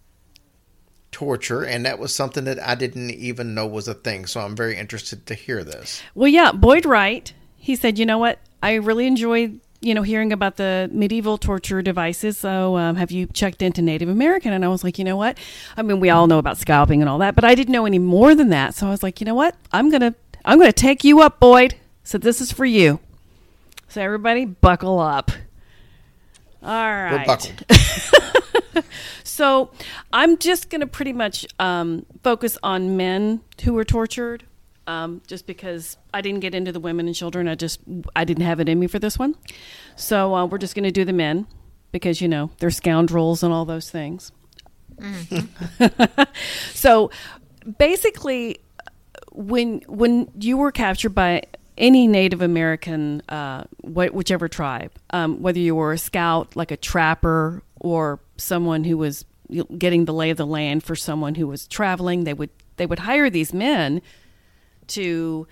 torture, 1.12 1.64
and 1.64 1.86
that 1.86 1.98
was 1.98 2.14
something 2.14 2.44
that 2.44 2.60
I 2.60 2.74
didn't 2.74 3.10
even 3.10 3.54
know 3.54 3.66
was 3.66 3.88
a 3.88 3.94
thing. 3.94 4.26
So 4.26 4.40
I'm 4.40 4.56
very 4.56 4.76
interested 4.76 5.26
to 5.26 5.34
hear 5.34 5.64
this. 5.64 6.02
Well, 6.14 6.28
yeah, 6.28 6.52
Boyd 6.52 6.84
Wright. 6.84 7.32
He 7.56 7.76
said, 7.76 7.98
you 7.98 8.06
know 8.06 8.18
what? 8.18 8.38
I 8.62 8.74
really 8.74 9.06
enjoyed 9.06 9.60
you 9.80 9.94
know, 9.94 10.02
hearing 10.02 10.32
about 10.32 10.56
the 10.56 10.88
medieval 10.92 11.38
torture 11.38 11.82
devices. 11.82 12.38
So, 12.38 12.76
um, 12.76 12.96
have 12.96 13.10
you 13.10 13.26
checked 13.26 13.62
into 13.62 13.82
Native 13.82 14.08
American? 14.08 14.52
And 14.52 14.64
I 14.64 14.68
was 14.68 14.82
like, 14.82 14.98
you 14.98 15.04
know 15.04 15.16
what? 15.16 15.38
I 15.76 15.82
mean, 15.82 16.00
we 16.00 16.10
all 16.10 16.26
know 16.26 16.38
about 16.38 16.58
scalping 16.58 17.00
and 17.00 17.08
all 17.08 17.18
that, 17.18 17.34
but 17.34 17.44
I 17.44 17.54
didn't 17.54 17.72
know 17.72 17.86
any 17.86 17.98
more 17.98 18.34
than 18.34 18.48
that. 18.50 18.74
So 18.74 18.86
I 18.86 18.90
was 18.90 19.02
like, 19.02 19.20
you 19.20 19.24
know 19.24 19.34
what? 19.34 19.54
I'm 19.72 19.90
gonna, 19.90 20.14
I'm 20.44 20.58
gonna 20.58 20.72
take 20.72 21.04
you 21.04 21.20
up, 21.20 21.40
Boyd. 21.40 21.76
So 22.02 22.18
this 22.18 22.40
is 22.40 22.50
for 22.50 22.64
you. 22.64 23.00
So 23.88 24.02
everybody, 24.02 24.44
buckle 24.44 24.98
up. 24.98 25.30
All 26.62 26.70
right. 26.70 27.52
So 29.38 29.70
I'm 30.12 30.36
just 30.36 30.68
going 30.68 30.80
to 30.80 30.86
pretty 30.88 31.12
much 31.12 31.46
um, 31.60 32.04
focus 32.24 32.58
on 32.60 32.96
men 32.96 33.40
who 33.62 33.72
were 33.72 33.84
tortured, 33.84 34.42
um, 34.88 35.20
just 35.26 35.46
because 35.46 35.98
I 36.14 36.22
didn't 36.22 36.40
get 36.40 36.54
into 36.54 36.72
the 36.72 36.80
women 36.80 37.06
and 37.06 37.14
children. 37.14 37.46
I 37.46 37.54
just 37.54 37.78
I 38.16 38.24
didn't 38.24 38.44
have 38.44 38.58
it 38.58 38.68
in 38.68 38.80
me 38.80 38.86
for 38.88 38.98
this 38.98 39.18
one. 39.18 39.36
So 39.94 40.34
uh, 40.34 40.46
we're 40.46 40.58
just 40.58 40.74
going 40.74 40.84
to 40.84 40.90
do 40.90 41.04
the 41.04 41.12
men 41.12 41.46
because 41.92 42.20
you 42.20 42.26
know 42.26 42.50
they're 42.58 42.70
scoundrels 42.70 43.42
and 43.42 43.52
all 43.52 43.66
those 43.66 43.90
things. 43.90 44.32
so 46.74 47.10
basically, 47.78 48.60
when 49.32 49.82
when 49.86 50.30
you 50.40 50.56
were 50.56 50.72
captured 50.72 51.14
by 51.14 51.42
any 51.76 52.08
Native 52.08 52.40
American, 52.40 53.22
uh, 53.28 53.64
wh- 53.82 54.12
whichever 54.12 54.48
tribe, 54.48 54.90
um, 55.10 55.42
whether 55.42 55.60
you 55.60 55.74
were 55.76 55.92
a 55.92 55.98
scout, 55.98 56.56
like 56.56 56.70
a 56.70 56.76
trapper, 56.78 57.62
or 57.78 58.20
someone 58.38 58.84
who 58.84 58.96
was 58.96 59.26
getting 59.76 60.06
the 60.06 60.14
lay 60.14 60.30
of 60.30 60.38
the 60.38 60.46
land 60.46 60.82
for 60.82 60.96
someone 60.96 61.34
who 61.34 61.46
was 61.46 61.66
traveling, 61.68 62.24
they 62.24 62.34
would 62.34 62.50
they 62.78 62.86
would 62.86 63.00
hire 63.00 63.28
these 63.28 63.52
men 63.52 64.00
to 64.88 65.46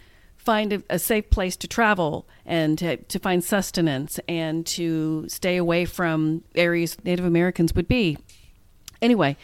find 0.46 0.72
a, 0.72 0.82
a 0.88 0.98
safe 0.98 1.28
place 1.28 1.56
to 1.56 1.66
travel 1.66 2.26
and 2.46 2.78
to, 2.78 2.96
to 2.96 3.18
find 3.18 3.42
sustenance 3.42 4.20
and 4.28 4.64
to 4.64 5.28
stay 5.28 5.56
away 5.56 5.84
from 5.84 6.44
areas 6.54 6.96
Native 7.04 7.24
Americans 7.24 7.74
would 7.74 7.88
be. 7.88 8.16
Anyway, 9.02 9.36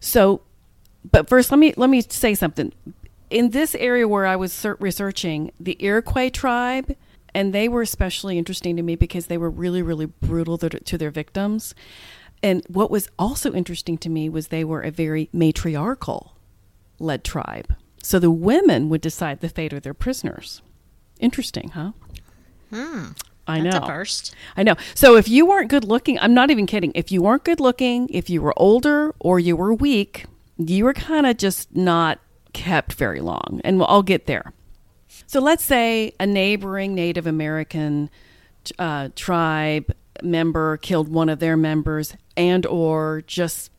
so 0.00 0.42
but 1.10 1.28
first 1.28 1.50
let 1.50 1.58
me 1.58 1.72
let 1.76 1.88
me 1.88 2.02
say 2.02 2.34
something. 2.34 2.72
In 3.30 3.50
this 3.50 3.74
area 3.76 4.06
where 4.06 4.26
i 4.26 4.36
was 4.36 4.66
researching 4.80 5.52
the 5.58 5.76
iroquois 5.78 6.28
tribe 6.28 6.96
and 7.34 7.54
they 7.54 7.68
were 7.68 7.82
especially 7.82 8.36
interesting 8.36 8.76
to 8.76 8.82
me 8.82 8.96
because 8.96 9.26
they 9.26 9.38
were 9.38 9.48
really 9.48 9.80
really 9.80 10.06
brutal 10.06 10.58
to, 10.58 10.68
to 10.68 10.98
their 10.98 11.10
victims. 11.10 11.74
And 12.42 12.64
what 12.66 12.90
was 12.90 13.08
also 13.16 13.52
interesting 13.52 13.96
to 13.98 14.08
me 14.08 14.28
was 14.28 14.48
they 14.48 14.64
were 14.64 14.82
a 14.82 14.90
very 14.90 15.28
matriarchal 15.32 16.36
led 16.98 17.22
tribe 17.22 17.76
so 18.02 18.18
the 18.18 18.30
women 18.30 18.88
would 18.88 19.00
decide 19.00 19.40
the 19.40 19.48
fate 19.48 19.72
of 19.72 19.82
their 19.82 19.94
prisoners 19.94 20.62
interesting 21.20 21.70
huh 21.70 21.92
I 23.46 23.60
know. 23.60 23.84
First. 23.86 24.34
I 24.56 24.62
know. 24.62 24.76
So 24.94 25.16
if 25.16 25.28
you 25.28 25.46
weren't 25.46 25.68
good 25.68 25.84
looking, 25.84 26.18
I'm 26.20 26.34
not 26.34 26.50
even 26.50 26.66
kidding. 26.66 26.92
If 26.94 27.10
you 27.10 27.22
weren't 27.22 27.44
good 27.44 27.60
looking, 27.60 28.08
if 28.10 28.30
you 28.30 28.40
were 28.40 28.54
older 28.56 29.14
or 29.18 29.40
you 29.40 29.56
were 29.56 29.74
weak, 29.74 30.26
you 30.58 30.84
were 30.84 30.94
kind 30.94 31.26
of 31.26 31.36
just 31.36 31.74
not 31.74 32.20
kept 32.52 32.94
very 32.94 33.20
long. 33.20 33.60
And 33.64 33.78
we'll, 33.78 33.88
I'll 33.88 34.02
get 34.02 34.26
there. 34.26 34.52
So 35.26 35.40
let's 35.40 35.64
say 35.64 36.12
a 36.20 36.26
neighboring 36.26 36.94
Native 36.94 37.26
American 37.26 38.10
uh, 38.78 39.08
tribe 39.16 39.92
member 40.22 40.76
killed 40.76 41.08
one 41.08 41.28
of 41.28 41.40
their 41.40 41.56
members 41.56 42.16
and 42.36 42.64
or 42.66 43.22
just 43.26 43.70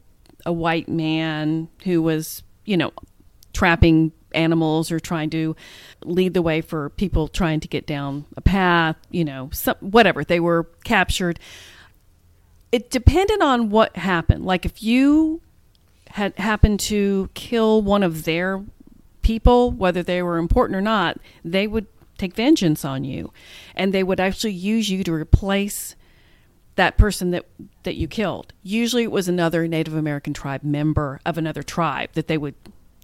a 0.46 0.51
white 0.51 0.89
man 0.89 1.70
who 1.84 2.01
was, 2.01 2.44
you 2.65 2.75
know, 2.75 2.92
trapping 3.53 4.12
animals 4.33 4.91
or 4.91 5.00
trying 5.00 5.29
to 5.29 5.55
lead 6.03 6.33
the 6.33 6.41
way 6.41 6.62
for 6.62 6.89
people 6.91 7.27
trying 7.27 7.60
to 7.60 7.67
get 7.67 7.86
down 7.86 8.25
a 8.36 8.41
path, 8.41 8.98
you 9.12 9.24
know, 9.24 9.50
some, 9.53 9.75
whatever. 9.79 10.24
They 10.24 10.39
were 10.39 10.63
captured. 10.83 11.39
It 12.72 12.89
depended 12.89 13.41
on 13.41 13.69
what 13.69 13.95
happened. 13.95 14.45
Like 14.45 14.65
if 14.65 14.81
you 14.81 15.41
had 16.10 16.38
happened 16.38 16.79
to 16.79 17.29
kill 17.33 17.81
one 17.81 18.03
of 18.03 18.24
their 18.24 18.63
people, 19.22 19.72
whether 19.72 20.03
they 20.03 20.22
were 20.22 20.38
important 20.38 20.75
or 20.75 20.81
not, 20.81 21.17
they 21.43 21.67
would 21.67 21.88
take 22.17 22.36
vengeance 22.36 22.86
on 22.86 23.03
you. 23.03 23.31
And 23.75 23.93
they 23.93 24.03
would 24.03 24.19
actually 24.19 24.53
use 24.53 24.89
you 24.89 25.03
to 25.03 25.13
replace 25.13 25.95
that 26.75 26.98
person 26.98 27.31
that 27.31 27.45
that 27.83 27.95
you 27.95 28.07
killed. 28.07 28.53
Usually 28.63 29.03
it 29.03 29.12
was 29.12 29.27
another 29.27 29.67
Native 29.67 29.93
American 29.93 30.33
tribe 30.33 30.63
member 30.63 31.19
of 31.25 31.38
another 31.38 31.62
tribe 31.62 32.10
that 32.13 32.27
they 32.27 32.38
would 32.38 32.55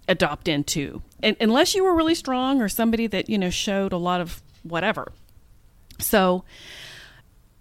adopt 0.09 0.49
into. 0.49 1.01
And 1.23 1.37
unless 1.39 1.75
you 1.75 1.83
were 1.85 1.95
really 1.95 2.15
strong 2.15 2.61
or 2.61 2.67
somebody 2.67 3.07
that, 3.07 3.29
you 3.29 3.37
know, 3.37 3.49
showed 3.49 3.93
a 3.93 3.97
lot 3.97 4.19
of 4.19 4.41
whatever. 4.63 5.13
So 5.99 6.43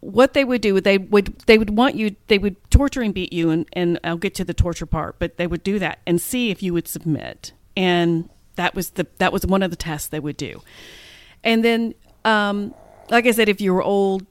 what 0.01 0.33
they 0.33 0.45
would 0.45 0.61
do 0.61 0.81
they 0.81 0.97
would 0.97 1.27
they 1.47 1.59
would 1.59 1.77
want 1.77 1.97
you 1.97 2.15
they 2.29 2.39
would 2.39 2.55
torture 2.71 3.03
and 3.03 3.13
beat 3.13 3.33
you 3.33 3.51
and, 3.51 3.67
and 3.73 3.99
I'll 4.05 4.17
get 4.17 4.35
to 4.37 4.45
the 4.45 4.55
torture 4.55 4.87
part, 4.87 5.19
but 5.19 5.37
they 5.37 5.47
would 5.47 5.63
do 5.63 5.79
that 5.79 5.99
and 6.07 6.21
see 6.21 6.51
if 6.51 6.63
you 6.63 6.73
would 6.73 6.89
submit. 6.89 7.53
And 7.77 8.29
that 8.57 8.75
was 8.75 8.91
the 8.91 9.07
that 9.19 9.33
was 9.33 9.45
one 9.47 9.63
of 9.63 9.71
the 9.71 9.77
tests 9.77 10.09
they 10.09 10.21
would 10.21 10.37
do. 10.37 10.63
And 11.45 11.65
then 11.65 11.95
um 12.25 12.75
like 13.11 13.27
I 13.27 13.31
said, 13.31 13.49
if 13.49 13.61
you 13.61 13.73
were 13.73 13.83
old, 13.83 14.27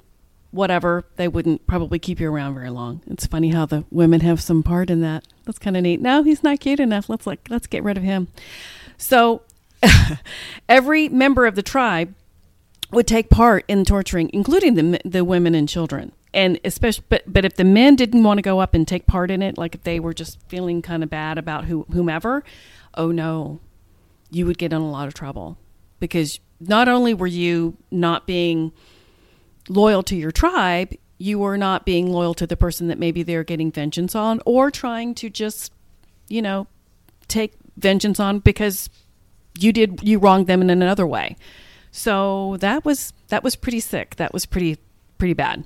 whatever, 0.57 1.05
they 1.15 1.27
wouldn't 1.27 1.65
probably 1.67 1.99
keep 1.99 2.19
you 2.19 2.29
around 2.29 2.55
very 2.55 2.69
long. 2.69 3.01
It's 3.07 3.27
funny 3.27 3.49
how 3.49 3.65
the 3.65 3.85
women 3.91 4.21
have 4.21 4.41
some 4.41 4.63
part 4.63 4.89
in 4.89 5.01
that. 5.01 5.25
That's 5.45 5.59
kind 5.59 5.77
of 5.77 5.83
neat. 5.83 6.01
No, 6.01 6.23
he's 6.23 6.43
not 6.43 6.59
cute 6.59 6.79
enough. 6.79 7.07
Let's 7.07 7.25
like 7.25 7.47
let's 7.49 7.67
get 7.67 7.83
rid 7.83 7.97
of 7.97 8.03
him. 8.03 8.27
So 8.97 9.43
every 10.69 11.07
member 11.07 11.45
of 11.45 11.55
the 11.55 11.63
tribe 11.63 12.13
would 12.91 13.07
take 13.07 13.29
part 13.29 13.63
in 13.67 13.85
torturing, 13.85 14.29
including 14.33 14.73
the 14.73 14.99
the 15.05 15.23
women 15.23 15.55
and 15.55 15.69
children. 15.69 16.11
And 16.33 16.59
especially, 16.65 17.05
but 17.07 17.23
but 17.31 17.45
if 17.45 17.55
the 17.55 17.63
men 17.63 17.95
didn't 17.95 18.23
want 18.23 18.39
to 18.39 18.41
go 18.41 18.59
up 18.59 18.73
and 18.73 18.87
take 18.87 19.05
part 19.05 19.31
in 19.31 19.41
it, 19.41 19.57
like 19.57 19.75
if 19.75 19.83
they 19.83 19.99
were 19.99 20.13
just 20.13 20.39
feeling 20.49 20.81
kind 20.81 21.03
of 21.03 21.09
bad 21.09 21.37
about 21.37 21.65
who, 21.65 21.85
whomever, 21.91 22.43
oh 22.95 23.11
no, 23.11 23.59
you 24.29 24.45
would 24.45 24.57
get 24.57 24.73
in 24.73 24.81
a 24.81 24.91
lot 24.91 25.07
of 25.07 25.13
trouble 25.13 25.57
because 25.99 26.39
not 26.59 26.87
only 26.87 27.13
were 27.13 27.27
you 27.27 27.77
not 27.91 28.27
being 28.27 28.71
loyal 29.69 30.03
to 30.03 30.15
your 30.15 30.31
tribe, 30.31 30.93
you 31.17 31.43
are 31.43 31.57
not 31.57 31.85
being 31.85 32.11
loyal 32.11 32.33
to 32.35 32.47
the 32.47 32.57
person 32.57 32.87
that 32.87 32.99
maybe 32.99 33.23
they're 33.23 33.43
getting 33.43 33.71
vengeance 33.71 34.15
on 34.15 34.39
or 34.45 34.69
trying 34.69 35.15
to 35.15 35.29
just, 35.29 35.71
you 36.27 36.41
know, 36.41 36.67
take 37.27 37.53
vengeance 37.77 38.19
on 38.19 38.39
because 38.39 38.89
you 39.57 39.73
did 39.73 40.01
you 40.03 40.19
wronged 40.19 40.47
them 40.47 40.61
in 40.61 40.69
another 40.69 41.07
way. 41.07 41.35
So 41.91 42.57
that 42.59 42.85
was 42.85 43.13
that 43.29 43.43
was 43.43 43.55
pretty 43.55 43.79
sick. 43.79 44.15
That 44.17 44.33
was 44.33 44.45
pretty 44.45 44.77
pretty 45.17 45.33
bad. 45.33 45.63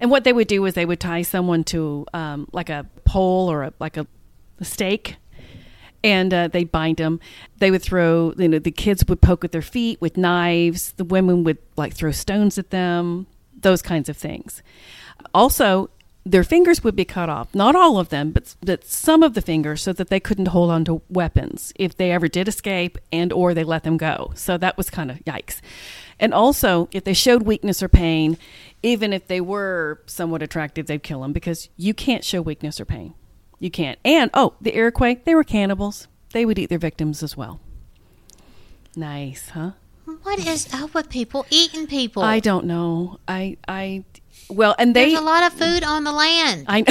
And 0.00 0.10
what 0.10 0.24
they 0.24 0.32
would 0.32 0.48
do 0.48 0.64
is 0.64 0.74
they 0.74 0.86
would 0.86 1.00
tie 1.00 1.22
someone 1.22 1.64
to 1.64 2.06
um, 2.12 2.48
like 2.52 2.68
a 2.68 2.86
pole 3.04 3.50
or 3.50 3.62
a, 3.62 3.72
like 3.78 3.96
a, 3.96 4.06
a 4.58 4.64
stake, 4.64 5.16
and 6.04 6.34
uh, 6.34 6.48
they 6.48 6.64
bind 6.64 6.98
them. 6.98 7.18
They 7.58 7.70
would 7.70 7.82
throw, 7.82 8.34
you 8.36 8.46
know, 8.46 8.58
the 8.58 8.70
kids 8.70 9.04
would 9.08 9.22
poke 9.22 9.42
with 9.42 9.52
their 9.52 9.62
feet 9.62 10.00
with 10.00 10.18
knives. 10.18 10.92
The 10.92 11.04
women 11.04 11.42
would 11.44 11.58
like 11.76 11.94
throw 11.94 12.12
stones 12.12 12.58
at 12.58 12.70
them. 12.70 13.26
Those 13.58 13.80
kinds 13.80 14.10
of 14.10 14.16
things. 14.16 14.62
Also, 15.32 15.88
their 16.26 16.44
fingers 16.44 16.84
would 16.84 16.94
be 16.94 17.06
cut 17.06 17.30
off. 17.30 17.54
Not 17.54 17.74
all 17.74 17.98
of 17.98 18.10
them, 18.10 18.30
but 18.30 18.54
but 18.62 18.84
some 18.84 19.22
of 19.22 19.32
the 19.34 19.42
fingers, 19.42 19.82
so 19.82 19.92
that 19.94 20.08
they 20.08 20.20
couldn't 20.20 20.48
hold 20.48 20.70
on 20.70 20.84
to 20.84 21.02
weapons 21.08 21.72
if 21.76 21.96
they 21.96 22.12
ever 22.12 22.28
did 22.28 22.48
escape 22.48 22.98
and 23.10 23.32
or 23.32 23.54
they 23.54 23.64
let 23.64 23.84
them 23.84 23.96
go. 23.96 24.32
So 24.34 24.58
that 24.58 24.76
was 24.76 24.90
kind 24.90 25.10
of 25.10 25.18
yikes. 25.24 25.60
And 26.20 26.32
also, 26.32 26.88
if 26.92 27.04
they 27.04 27.14
showed 27.14 27.42
weakness 27.42 27.82
or 27.82 27.88
pain, 27.88 28.38
even 28.82 29.12
if 29.12 29.26
they 29.26 29.40
were 29.40 30.02
somewhat 30.06 30.42
attractive, 30.42 30.86
they'd 30.86 31.02
kill 31.02 31.22
them 31.22 31.32
because 31.32 31.70
you 31.76 31.94
can't 31.94 32.24
show 32.24 32.42
weakness 32.42 32.78
or 32.78 32.84
pain. 32.84 33.14
You 33.64 33.70
can't. 33.70 33.98
And 34.04 34.30
oh, 34.34 34.52
the 34.60 34.76
Iroquois, 34.76 35.16
they 35.24 35.34
were 35.34 35.42
cannibals. 35.42 36.06
They 36.34 36.44
would 36.44 36.58
eat 36.58 36.66
their 36.66 36.78
victims 36.78 37.22
as 37.22 37.34
well. 37.34 37.60
Nice, 38.94 39.48
huh? 39.48 39.70
What 40.22 40.46
is 40.46 40.68
up 40.74 40.92
with 40.92 41.08
people 41.08 41.46
eating 41.48 41.86
people? 41.86 42.22
I 42.22 42.40
don't 42.40 42.66
know. 42.66 43.20
I 43.26 43.56
I 43.66 44.04
well, 44.50 44.74
and 44.78 44.94
they 44.94 45.12
There's 45.12 45.18
a 45.18 45.24
lot 45.24 45.50
of 45.50 45.58
food 45.58 45.82
on 45.82 46.04
the 46.04 46.12
land. 46.12 46.66
I 46.68 46.84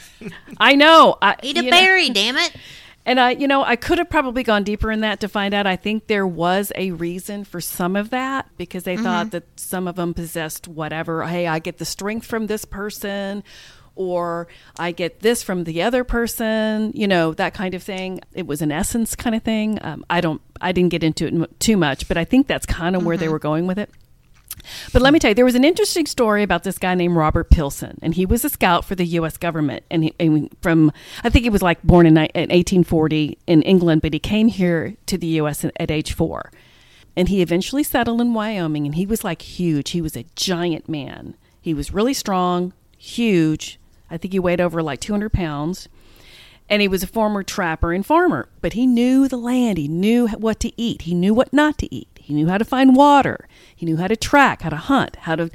I 0.56 0.74
know. 0.74 1.18
I, 1.20 1.36
Eat 1.42 1.58
a 1.58 1.64
you 1.64 1.70
know- 1.70 1.76
berry, 1.76 2.08
damn 2.08 2.38
it. 2.38 2.56
And 3.04 3.20
I, 3.20 3.30
you 3.30 3.46
know, 3.46 3.62
I 3.62 3.76
could 3.76 3.98
have 3.98 4.10
probably 4.10 4.42
gone 4.42 4.64
deeper 4.64 4.90
in 4.90 5.00
that 5.02 5.20
to 5.20 5.28
find 5.28 5.54
out. 5.54 5.64
I 5.64 5.76
think 5.76 6.08
there 6.08 6.26
was 6.26 6.72
a 6.74 6.90
reason 6.90 7.44
for 7.44 7.60
some 7.60 7.94
of 7.94 8.10
that 8.10 8.48
because 8.56 8.82
they 8.82 8.96
thought 8.96 9.26
mm-hmm. 9.26 9.30
that 9.30 9.60
some 9.60 9.86
of 9.86 9.94
them 9.94 10.12
possessed 10.12 10.66
whatever. 10.66 11.24
Hey, 11.24 11.46
I 11.46 11.60
get 11.60 11.78
the 11.78 11.84
strength 11.84 12.26
from 12.26 12.48
this 12.48 12.64
person, 12.64 13.44
or 13.96 14.46
I 14.78 14.92
get 14.92 15.20
this 15.20 15.42
from 15.42 15.64
the 15.64 15.82
other 15.82 16.04
person, 16.04 16.92
you 16.94 17.08
know, 17.08 17.34
that 17.34 17.54
kind 17.54 17.74
of 17.74 17.82
thing. 17.82 18.20
It 18.32 18.46
was 18.46 18.62
an 18.62 18.70
essence 18.70 19.16
kind 19.16 19.34
of 19.34 19.42
thing. 19.42 19.78
Um, 19.82 20.04
I 20.08 20.20
don't, 20.20 20.40
I 20.60 20.72
didn't 20.72 20.90
get 20.90 21.02
into 21.02 21.26
it 21.26 21.60
too 21.60 21.76
much, 21.76 22.06
but 22.06 22.16
I 22.16 22.24
think 22.24 22.46
that's 22.46 22.66
kind 22.66 22.94
of 22.94 23.04
where 23.04 23.16
they 23.16 23.28
were 23.28 23.38
going 23.38 23.66
with 23.66 23.78
it. 23.78 23.90
But 24.92 25.02
let 25.02 25.12
me 25.12 25.18
tell 25.18 25.30
you, 25.30 25.34
there 25.34 25.44
was 25.44 25.54
an 25.54 25.64
interesting 25.64 26.06
story 26.06 26.42
about 26.42 26.64
this 26.64 26.78
guy 26.78 26.94
named 26.94 27.16
Robert 27.16 27.50
Pilson, 27.50 27.98
and 28.02 28.14
he 28.14 28.26
was 28.26 28.44
a 28.44 28.48
scout 28.48 28.84
for 28.84 28.94
the 28.94 29.04
U.S. 29.04 29.36
government. 29.36 29.84
And, 29.90 30.04
he, 30.04 30.14
and 30.18 30.54
from, 30.60 30.92
I 31.22 31.30
think 31.30 31.44
he 31.44 31.50
was 31.50 31.62
like 31.62 31.82
born 31.82 32.06
in, 32.06 32.16
in 32.16 32.48
1840 32.48 33.38
in 33.46 33.62
England, 33.62 34.02
but 34.02 34.12
he 34.12 34.18
came 34.18 34.48
here 34.48 34.96
to 35.06 35.18
the 35.18 35.26
U.S. 35.28 35.64
at 35.64 35.90
age 35.90 36.12
four. 36.12 36.50
And 37.16 37.28
he 37.28 37.40
eventually 37.40 37.82
settled 37.82 38.20
in 38.20 38.34
Wyoming, 38.34 38.86
and 38.86 38.94
he 38.94 39.06
was 39.06 39.24
like 39.24 39.42
huge. 39.42 39.90
He 39.90 40.00
was 40.00 40.16
a 40.16 40.26
giant 40.34 40.88
man. 40.88 41.34
He 41.60 41.72
was 41.72 41.92
really 41.92 42.14
strong, 42.14 42.72
huge. 42.98 43.78
I 44.10 44.16
think 44.16 44.32
he 44.32 44.38
weighed 44.38 44.60
over 44.60 44.82
like 44.82 45.00
200 45.00 45.32
pounds. 45.32 45.88
And 46.68 46.82
he 46.82 46.88
was 46.88 47.04
a 47.04 47.06
former 47.06 47.44
trapper 47.44 47.92
and 47.92 48.04
farmer, 48.04 48.48
but 48.60 48.72
he 48.72 48.86
knew 48.86 49.28
the 49.28 49.36
land. 49.36 49.78
He 49.78 49.86
knew 49.86 50.26
what 50.26 50.58
to 50.60 50.72
eat. 50.76 51.02
He 51.02 51.14
knew 51.14 51.32
what 51.32 51.52
not 51.52 51.78
to 51.78 51.94
eat. 51.94 52.08
He 52.20 52.34
knew 52.34 52.48
how 52.48 52.58
to 52.58 52.64
find 52.64 52.96
water. 52.96 53.46
He 53.74 53.86
knew 53.86 53.98
how 53.98 54.08
to 54.08 54.16
track, 54.16 54.62
how 54.62 54.70
to 54.70 54.76
hunt, 54.76 55.14
how 55.14 55.36
to 55.36 55.48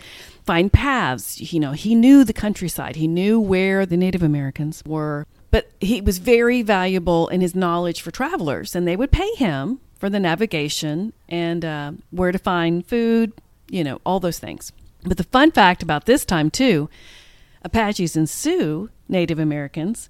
find 0.46 0.72
paths. 0.72 1.51
You 1.51 1.60
know, 1.60 1.74
he 1.74 1.96
knew 1.96 2.24
the 2.24 2.31
countryside. 2.31 2.96
He 2.96 3.08
knew 3.08 3.41
where 3.41 3.86
the 3.86 3.98
Native 3.98 4.24
Americans 4.24 4.81
were. 4.86 5.27
But 5.51 5.70
he 5.81 6.00
was 6.00 6.20
very 6.20 6.62
valuable 6.62 7.27
in 7.27 7.41
his 7.41 7.53
knowledge 7.53 8.01
for 8.01 8.12
travelers, 8.12 8.74
and 8.74 8.88
they 8.88 8.96
would 8.96 9.12
pay 9.12 9.29
him 9.36 9.81
for 10.00 10.10
the 10.10 10.20
navigation 10.20 11.12
and 11.27 11.65
uh, 11.65 11.91
where 12.10 12.31
to 12.31 12.39
find 12.39 12.86
food, 12.86 13.34
you 13.70 13.84
know, 13.84 14.00
all 14.05 14.22
those 14.22 14.39
things. 14.39 14.72
But 15.03 15.17
the 15.17 15.25
fun 15.25 15.51
fact 15.51 15.84
about 15.84 16.05
this 16.05 16.24
time, 16.24 16.50
too, 16.50 16.89
Apaches 17.63 18.15
and 18.15 18.30
Sioux, 18.30 18.89
Native 19.08 19.39
Americans, 19.39 20.10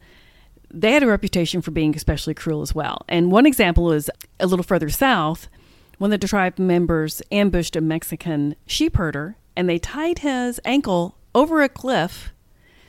they 0.73 0.93
had 0.93 1.03
a 1.03 1.07
reputation 1.07 1.61
for 1.61 1.71
being 1.71 1.95
especially 1.95 2.33
cruel 2.33 2.61
as 2.61 2.73
well. 2.73 3.03
And 3.09 3.31
one 3.31 3.45
example 3.45 3.91
is 3.91 4.09
a 4.39 4.47
little 4.47 4.63
further 4.63 4.89
south 4.89 5.49
when 5.97 6.11
the 6.11 6.17
tribe 6.17 6.57
members 6.57 7.21
ambushed 7.31 7.75
a 7.75 7.81
Mexican 7.81 8.55
sheep 8.65 8.95
herder 8.97 9.35
and 9.55 9.69
they 9.69 9.77
tied 9.79 10.19
his 10.19 10.59
ankle 10.65 11.17
over 11.35 11.61
a 11.61 11.69
cliff, 11.69 12.31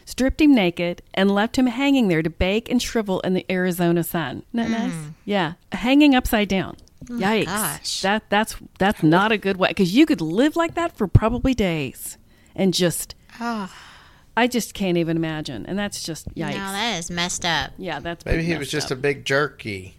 stripped 0.05 0.41
him 0.41 0.55
naked, 0.55 1.03
and 1.13 1.31
left 1.31 1.57
him 1.57 1.67
hanging 1.67 2.09
there 2.09 2.23
to 2.23 2.31
bake 2.31 2.71
and 2.71 2.81
shrivel 2.81 3.21
in 3.21 3.35
the 3.35 3.45
Arizona 3.51 4.05
sun. 4.05 4.45
Isn't 4.55 4.71
that 4.71 4.71
nice? 4.71 4.93
Mm. 4.93 5.15
Yeah, 5.25 5.53
hanging 5.73 6.15
upside 6.15 6.49
down. 6.49 6.77
Oh 7.11 7.15
Yikes! 7.15 7.45
gosh. 7.47 8.01
That 8.03 8.31
that's 8.31 8.57
that's 8.79 9.03
not 9.03 9.33
a 9.33 9.39
good 9.39 9.57
way 9.57 9.69
because 9.69 9.95
you 9.95 10.07
could 10.07 10.21
live 10.21 10.55
like 10.55 10.75
that 10.75 10.97
for 10.97 11.09
probably 11.09 11.53
days 11.55 12.17
and 12.55 12.73
just. 12.73 13.15
I 14.37 14.47
just 14.47 14.75
can't 14.75 14.97
even 14.97 15.17
imagine, 15.17 15.67
and 15.67 15.79
that's 15.79 16.03
just 16.03 16.29
yikes. 16.35 16.55
No, 16.55 16.73
that 16.73 16.99
is 16.99 17.11
messed 17.11 17.45
up. 17.45 17.73
yeah, 17.77 18.01
that's 18.01 18.25
Maybe 18.25 18.45
he 18.45 18.57
was 18.57 18.71
just 18.71 18.91
up. 18.91 18.99
a 18.99 19.01
big 19.01 19.25
jerky. 19.25 19.95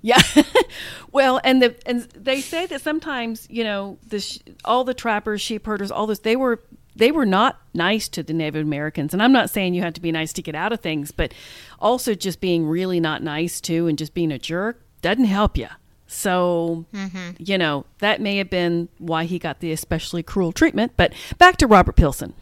Yeah. 0.00 0.22
well, 1.12 1.40
and 1.44 1.60
the 1.60 1.74
and 1.84 2.02
they 2.02 2.40
say 2.40 2.66
that 2.66 2.80
sometimes 2.80 3.46
you 3.50 3.64
know 3.64 3.98
the 4.06 4.20
sh- 4.20 4.38
all 4.64 4.84
the 4.84 4.94
trappers, 4.94 5.40
sheep 5.40 5.66
herders, 5.66 5.90
all 5.90 6.06
this 6.06 6.20
they 6.20 6.36
were 6.36 6.62
they 6.94 7.12
were 7.12 7.26
not 7.26 7.60
nice 7.74 8.08
to 8.08 8.22
the 8.22 8.32
Native 8.32 8.62
Americans, 8.62 9.12
and 9.12 9.22
I'm 9.22 9.32
not 9.32 9.50
saying 9.50 9.74
you 9.74 9.82
have 9.82 9.94
to 9.94 10.00
be 10.00 10.12
nice 10.12 10.32
to 10.34 10.42
get 10.42 10.54
out 10.54 10.72
of 10.72 10.80
things, 10.80 11.10
but 11.12 11.34
also 11.78 12.14
just 12.14 12.40
being 12.40 12.66
really 12.66 13.00
not 13.00 13.22
nice 13.22 13.60
to 13.62 13.86
and 13.86 13.98
just 13.98 14.14
being 14.14 14.32
a 14.32 14.38
jerk 14.38 14.80
doesn't 15.02 15.24
help 15.24 15.58
you. 15.58 15.68
So, 16.06 16.86
mm-hmm. 16.94 17.30
you 17.38 17.58
know, 17.58 17.84
that 17.98 18.20
may 18.20 18.36
have 18.36 18.48
been 18.48 18.88
why 18.98 19.24
he 19.24 19.38
got 19.38 19.60
the 19.60 19.72
especially 19.72 20.22
cruel 20.22 20.52
treatment. 20.52 20.92
But 20.96 21.12
back 21.38 21.56
to 21.58 21.66
Robert 21.66 21.96
Pilson. 21.96 22.34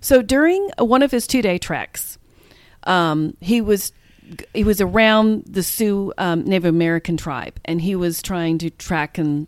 So 0.00 0.22
during 0.22 0.70
one 0.78 1.02
of 1.02 1.10
his 1.10 1.26
two 1.26 1.42
day 1.42 1.58
treks, 1.58 2.18
um, 2.84 3.36
he 3.40 3.60
was 3.60 3.92
he 4.54 4.64
was 4.64 4.80
around 4.80 5.44
the 5.46 5.62
Sioux 5.62 6.12
um, 6.18 6.44
Native 6.44 6.64
American 6.64 7.16
tribe, 7.16 7.58
and 7.64 7.80
he 7.80 7.96
was 7.96 8.22
trying 8.22 8.58
to 8.58 8.70
track 8.70 9.18
and 9.18 9.46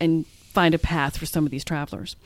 and 0.00 0.26
find 0.26 0.74
a 0.74 0.78
path 0.78 1.16
for 1.16 1.26
some 1.26 1.44
of 1.46 1.50
these 1.50 1.64
travelers. 1.64 2.16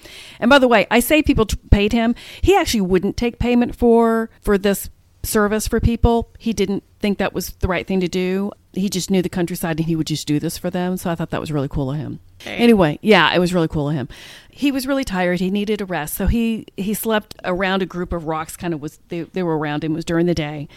And 0.40 0.50
by 0.50 0.58
the 0.58 0.68
way, 0.68 0.86
I 0.90 1.00
say 1.00 1.22
people 1.22 1.46
t- 1.46 1.56
paid 1.70 1.92
him. 1.92 2.14
He 2.42 2.56
actually 2.56 2.80
wouldn't 2.80 3.16
take 3.16 3.38
payment 3.38 3.76
for 3.76 4.30
for 4.40 4.58
this 4.58 4.90
service 5.26 5.68
for 5.68 5.80
people. 5.80 6.28
He 6.38 6.52
didn't 6.52 6.82
think 7.00 7.18
that 7.18 7.32
was 7.32 7.50
the 7.60 7.68
right 7.68 7.86
thing 7.86 8.00
to 8.00 8.08
do. 8.08 8.52
He 8.72 8.88
just 8.88 9.10
knew 9.10 9.22
the 9.22 9.28
countryside 9.28 9.78
and 9.78 9.86
he 9.86 9.96
would 9.96 10.06
just 10.06 10.26
do 10.26 10.38
this 10.38 10.58
for 10.58 10.70
them. 10.70 10.96
So 10.96 11.10
I 11.10 11.14
thought 11.14 11.30
that 11.30 11.40
was 11.40 11.52
really 11.52 11.68
cool 11.68 11.90
of 11.90 11.96
him. 11.96 12.20
Anyway, 12.44 12.98
yeah, 13.02 13.34
it 13.34 13.38
was 13.38 13.54
really 13.54 13.68
cool 13.68 13.88
of 13.88 13.94
him. 13.94 14.08
He 14.50 14.70
was 14.70 14.86
really 14.86 15.04
tired. 15.04 15.40
He 15.40 15.50
needed 15.50 15.80
a 15.80 15.86
rest. 15.86 16.14
So 16.14 16.26
he 16.26 16.66
he 16.76 16.94
slept 16.94 17.34
around 17.44 17.82
a 17.82 17.86
group 17.86 18.12
of 18.12 18.26
rocks 18.26 18.56
kind 18.56 18.74
of 18.74 18.80
was 18.80 18.98
they, 19.08 19.22
they 19.22 19.42
were 19.42 19.58
around 19.58 19.84
him. 19.84 19.92
It 19.92 19.96
was 19.96 20.04
during 20.04 20.26
the 20.26 20.34
day. 20.34 20.68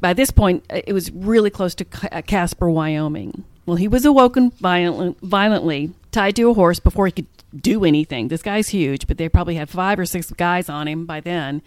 By 0.00 0.12
this 0.12 0.30
point, 0.30 0.64
uh, 0.70 0.80
it 0.86 0.92
was 0.92 1.10
really 1.10 1.50
close 1.50 1.74
to 1.76 1.86
uh, 2.12 2.22
Casper, 2.22 2.70
Wyoming. 2.70 3.44
Well, 3.66 3.76
he 3.76 3.88
was 3.88 4.04
awoken 4.04 4.50
violently, 4.50 5.16
violently, 5.22 5.92
tied 6.10 6.36
to 6.36 6.50
a 6.50 6.54
horse 6.54 6.80
before 6.80 7.06
he 7.06 7.12
could 7.12 7.26
do 7.54 7.84
anything. 7.84 8.28
This 8.28 8.42
guy's 8.42 8.68
huge, 8.68 9.06
but 9.06 9.18
they 9.18 9.28
probably 9.28 9.56
had 9.56 9.68
five 9.68 9.98
or 9.98 10.06
six 10.06 10.30
guys 10.30 10.68
on 10.68 10.88
him 10.88 11.04
by 11.04 11.20
then. 11.20 11.62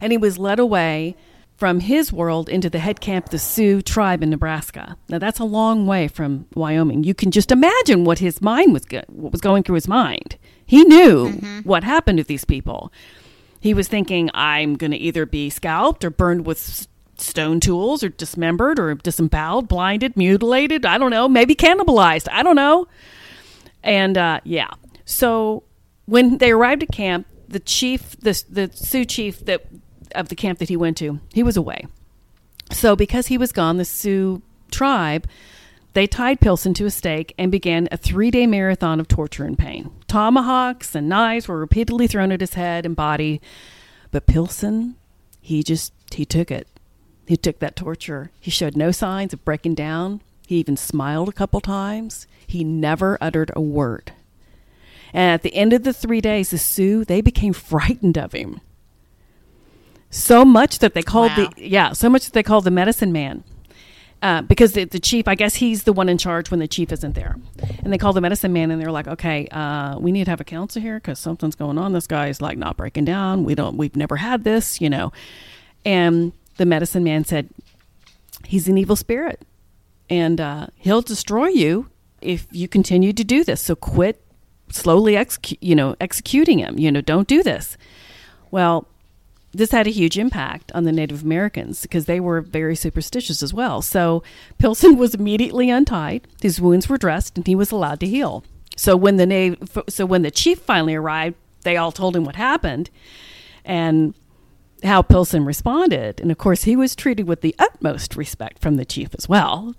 And 0.00 0.12
he 0.12 0.18
was 0.18 0.38
led 0.38 0.58
away 0.58 1.16
from 1.56 1.80
his 1.80 2.12
world 2.12 2.48
into 2.48 2.68
the 2.68 2.78
head 2.78 3.00
camp, 3.00 3.30
the 3.30 3.38
Sioux 3.38 3.80
tribe 3.80 4.22
in 4.22 4.30
Nebraska. 4.30 4.96
Now, 5.08 5.18
that's 5.18 5.38
a 5.38 5.44
long 5.44 5.86
way 5.86 6.06
from 6.06 6.46
Wyoming. 6.54 7.02
You 7.04 7.14
can 7.14 7.30
just 7.30 7.50
imagine 7.50 8.04
what 8.04 8.18
his 8.18 8.42
mind 8.42 8.72
was, 8.74 8.84
go- 8.84 9.02
what 9.08 9.32
was 9.32 9.40
going 9.40 9.62
through 9.62 9.76
his 9.76 9.88
mind. 9.88 10.36
He 10.66 10.84
knew 10.84 11.30
what 11.64 11.82
happened 11.84 12.18
to 12.18 12.24
these 12.24 12.44
people. 12.44 12.92
He 13.60 13.72
was 13.72 13.88
thinking, 13.88 14.30
I'm 14.34 14.74
going 14.76 14.90
to 14.90 14.96
either 14.98 15.24
be 15.24 15.48
scalped 15.48 16.04
or 16.04 16.10
burned 16.10 16.44
with 16.46 16.58
s- 16.58 16.88
stone 17.16 17.60
tools 17.60 18.02
or 18.04 18.10
dismembered 18.10 18.78
or 18.78 18.94
disemboweled, 18.94 19.66
blinded, 19.68 20.16
mutilated. 20.16 20.84
I 20.84 20.98
don't 20.98 21.10
know. 21.10 21.26
Maybe 21.28 21.54
cannibalized. 21.54 22.28
I 22.30 22.42
don't 22.42 22.56
know. 22.56 22.86
And 23.82 24.18
uh, 24.18 24.40
yeah. 24.44 24.70
So 25.04 25.62
when 26.04 26.38
they 26.38 26.50
arrived 26.50 26.82
at 26.82 26.90
camp, 26.92 27.26
the 27.48 27.60
chief, 27.60 28.16
the, 28.20 28.42
the 28.50 28.70
Sioux 28.74 29.04
chief 29.04 29.44
that 29.46 29.64
of 30.14 30.28
the 30.28 30.34
camp 30.34 30.58
that 30.58 30.68
he 30.68 30.76
went 30.76 30.96
to, 30.98 31.20
he 31.32 31.42
was 31.42 31.56
away. 31.56 31.86
So 32.70 32.96
because 32.96 33.28
he 33.28 33.38
was 33.38 33.52
gone, 33.52 33.76
the 33.76 33.84
Sioux 33.84 34.42
tribe, 34.70 35.26
they 35.92 36.06
tied 36.06 36.40
Pilson 36.40 36.74
to 36.74 36.84
a 36.84 36.90
stake 36.90 37.34
and 37.38 37.50
began 37.50 37.88
a 37.90 37.96
three 37.96 38.30
day 38.30 38.46
marathon 38.46 39.00
of 39.00 39.08
torture 39.08 39.44
and 39.44 39.58
pain. 39.58 39.90
Tomahawks 40.08 40.94
and 40.94 41.08
knives 41.08 41.48
were 41.48 41.58
repeatedly 41.58 42.06
thrown 42.06 42.32
at 42.32 42.40
his 42.40 42.54
head 42.54 42.84
and 42.84 42.94
body. 42.94 43.40
But 44.10 44.26
Pilson, 44.26 44.96
he 45.40 45.62
just, 45.62 45.92
he 46.12 46.24
took 46.24 46.50
it. 46.50 46.68
He 47.26 47.36
took 47.36 47.58
that 47.60 47.76
torture. 47.76 48.30
He 48.38 48.50
showed 48.50 48.76
no 48.76 48.90
signs 48.90 49.32
of 49.32 49.44
breaking 49.44 49.74
down. 49.74 50.20
He 50.46 50.56
even 50.56 50.76
smiled 50.76 51.28
a 51.28 51.32
couple 51.32 51.60
times. 51.60 52.26
He 52.46 52.62
never 52.62 53.18
uttered 53.20 53.50
a 53.56 53.60
word. 53.60 54.12
And 55.12 55.32
at 55.32 55.42
the 55.42 55.54
end 55.54 55.72
of 55.72 55.82
the 55.82 55.92
three 55.92 56.20
days, 56.20 56.50
the 56.50 56.58
Sioux, 56.58 57.04
they 57.04 57.20
became 57.20 57.52
frightened 57.52 58.18
of 58.18 58.32
him. 58.32 58.60
So 60.16 60.44
much 60.44 60.78
that 60.78 60.94
they 60.94 61.02
called 61.02 61.32
Wow. 61.36 61.50
the, 61.54 61.68
yeah, 61.68 61.92
so 61.92 62.08
much 62.08 62.24
that 62.24 62.32
they 62.32 62.42
called 62.42 62.64
the 62.64 62.70
medicine 62.70 63.12
man. 63.12 63.44
Uh, 64.22 64.40
because 64.40 64.72
the, 64.72 64.84
the 64.84 64.98
chief, 64.98 65.28
I 65.28 65.34
guess 65.34 65.56
he's 65.56 65.84
the 65.84 65.92
one 65.92 66.08
in 66.08 66.16
charge 66.16 66.50
when 66.50 66.58
the 66.58 66.66
chief 66.66 66.90
isn't 66.90 67.14
there. 67.14 67.36
And 67.84 67.92
they 67.92 67.98
call 67.98 68.14
the 68.14 68.22
medicine 68.22 68.50
man 68.52 68.70
and 68.70 68.80
they're 68.80 68.90
like, 68.90 69.06
okay, 69.06 69.46
uh, 69.48 69.98
we 69.98 70.10
need 70.10 70.24
to 70.24 70.30
have 70.30 70.40
a 70.40 70.44
council 70.44 70.80
here 70.80 70.96
because 70.96 71.18
something's 71.18 71.54
going 71.54 71.76
on. 71.76 71.92
This 71.92 72.06
guy's 72.06 72.40
like 72.40 72.56
not 72.56 72.78
breaking 72.78 73.04
down. 73.04 73.44
We 73.44 73.54
don't, 73.54 73.76
we've 73.76 73.94
never 73.94 74.16
had 74.16 74.42
this, 74.42 74.80
you 74.80 74.88
know. 74.88 75.12
And 75.84 76.32
the 76.56 76.64
medicine 76.64 77.04
man 77.04 77.24
said, 77.26 77.50
he's 78.44 78.68
an 78.68 78.78
evil 78.78 78.96
spirit 78.96 79.42
and 80.08 80.40
uh, 80.40 80.68
he'll 80.76 81.02
destroy 81.02 81.48
you 81.48 81.90
if 82.22 82.46
you 82.50 82.68
continue 82.68 83.12
to 83.12 83.22
do 83.22 83.44
this. 83.44 83.60
So 83.60 83.76
quit 83.76 84.22
slowly 84.70 85.14
execute, 85.14 85.62
you 85.62 85.74
know, 85.74 85.94
executing 86.00 86.58
him. 86.58 86.78
You 86.78 86.90
know, 86.90 87.02
don't 87.02 87.28
do 87.28 87.42
this. 87.42 87.76
Well, 88.50 88.88
this 89.56 89.70
had 89.70 89.86
a 89.86 89.90
huge 89.90 90.18
impact 90.18 90.70
on 90.72 90.84
the 90.84 90.92
Native 90.92 91.22
Americans 91.22 91.82
because 91.82 92.04
they 92.04 92.20
were 92.20 92.40
very 92.40 92.76
superstitious 92.76 93.42
as 93.42 93.54
well. 93.54 93.82
So 93.82 94.22
Pilson 94.58 94.96
was 94.96 95.14
immediately 95.14 95.70
untied. 95.70 96.26
His 96.42 96.60
wounds 96.60 96.88
were 96.88 96.98
dressed, 96.98 97.36
and 97.36 97.46
he 97.46 97.54
was 97.54 97.70
allowed 97.70 98.00
to 98.00 98.06
heal. 98.06 98.44
So 98.76 98.96
when 98.96 99.16
the 99.16 99.56
so 99.88 100.04
when 100.04 100.22
the 100.22 100.30
chief 100.30 100.60
finally 100.60 100.94
arrived, 100.94 101.36
they 101.62 101.76
all 101.76 101.92
told 101.92 102.14
him 102.14 102.24
what 102.24 102.36
happened, 102.36 102.90
and 103.64 104.14
how 104.84 105.00
Pilson 105.00 105.44
responded. 105.44 106.20
And 106.20 106.30
of 106.30 106.38
course, 106.38 106.64
he 106.64 106.76
was 106.76 106.94
treated 106.94 107.26
with 107.26 107.40
the 107.40 107.54
utmost 107.58 108.16
respect 108.16 108.58
from 108.58 108.76
the 108.76 108.84
chief 108.84 109.14
as 109.16 109.28
well, 109.28 109.74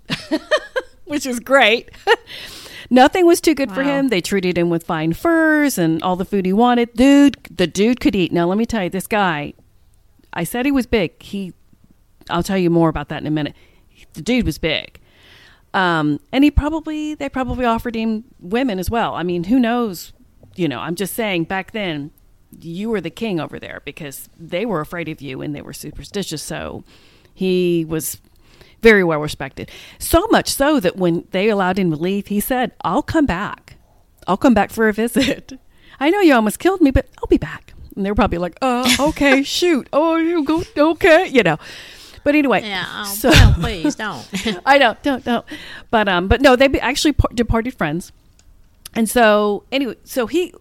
which 1.04 1.24
is 1.24 1.38
great. 1.38 1.90
Nothing 2.90 3.26
was 3.26 3.40
too 3.40 3.54
good 3.54 3.70
for 3.70 3.82
him. 3.82 4.08
They 4.08 4.22
treated 4.22 4.56
him 4.56 4.70
with 4.70 4.84
fine 4.84 5.12
furs 5.12 5.76
and 5.76 6.02
all 6.02 6.16
the 6.16 6.24
food 6.24 6.46
he 6.46 6.54
wanted. 6.54 6.94
Dude, 6.94 7.36
the 7.50 7.66
dude 7.66 8.00
could 8.00 8.16
eat. 8.16 8.32
Now, 8.32 8.46
let 8.46 8.56
me 8.56 8.64
tell 8.64 8.82
you, 8.82 8.88
this 8.88 9.06
guy, 9.06 9.52
I 10.38 10.44
said 10.44 10.64
he 10.66 10.70
was 10.70 10.86
big. 10.86 11.20
He, 11.20 11.52
I'll 12.30 12.44
tell 12.44 12.56
you 12.56 12.70
more 12.70 12.88
about 12.88 13.08
that 13.08 13.20
in 13.20 13.26
a 13.26 13.30
minute. 13.30 13.56
The 14.12 14.22
dude 14.22 14.46
was 14.46 14.56
big. 14.56 15.00
Um, 15.74 16.20
and 16.30 16.44
he 16.44 16.52
probably, 16.52 17.14
they 17.14 17.28
probably 17.28 17.64
offered 17.64 17.96
him 17.96 18.22
women 18.38 18.78
as 18.78 18.88
well. 18.88 19.16
I 19.16 19.24
mean, 19.24 19.44
who 19.44 19.58
knows? 19.58 20.12
You 20.54 20.68
know, 20.68 20.78
I'm 20.78 20.94
just 20.94 21.14
saying 21.14 21.44
back 21.44 21.72
then, 21.72 22.12
you 22.60 22.88
were 22.88 23.00
the 23.00 23.10
king 23.10 23.40
over 23.40 23.58
there 23.58 23.82
because 23.84 24.28
they 24.38 24.64
were 24.64 24.80
afraid 24.80 25.08
of 25.08 25.20
you 25.20 25.42
and 25.42 25.56
they 25.56 25.60
were 25.60 25.72
superstitious. 25.72 26.40
So 26.40 26.84
he 27.34 27.84
was 27.84 28.20
very 28.80 29.02
well 29.02 29.18
respected. 29.18 29.68
So 29.98 30.28
much 30.28 30.50
so 30.50 30.78
that 30.78 30.96
when 30.96 31.26
they 31.32 31.48
allowed 31.48 31.80
him 31.80 31.90
to 31.90 31.96
leave, 31.96 32.28
he 32.28 32.38
said, 32.38 32.70
I'll 32.84 33.02
come 33.02 33.26
back. 33.26 33.76
I'll 34.28 34.36
come 34.36 34.54
back 34.54 34.70
for 34.70 34.88
a 34.88 34.92
visit. 34.92 35.54
I 36.00 36.10
know 36.10 36.20
you 36.20 36.32
almost 36.32 36.60
killed 36.60 36.80
me, 36.80 36.92
but 36.92 37.08
I'll 37.18 37.26
be 37.26 37.38
back. 37.38 37.74
And 37.98 38.06
they 38.06 38.10
were 38.10 38.14
probably 38.14 38.38
like, 38.38 38.56
uh, 38.62 38.88
okay, 39.00 39.42
shoot. 39.58 39.88
Oh, 39.92 40.16
you 40.16 40.44
go, 40.44 40.62
okay, 40.76 41.26
you 41.26 41.42
know. 41.42 41.58
But 42.24 42.34
anyway, 42.34 42.62
Yeah. 42.62 42.86
Oh, 42.88 43.04
so 43.04 43.30
please 43.60 43.94
don't. 43.94 44.26
I 44.66 44.78
know, 44.78 44.96
don't, 45.02 45.24
don't. 45.24 45.44
But 45.90 46.08
um, 46.08 46.28
but 46.28 46.40
no, 46.40 46.56
they 46.56 46.66
actually 46.80 47.12
par- 47.12 47.30
departed 47.34 47.74
friends. 47.74 48.12
And 48.94 49.08
so 49.08 49.64
anyway, 49.72 49.96
so 50.04 50.26
he 50.26 50.54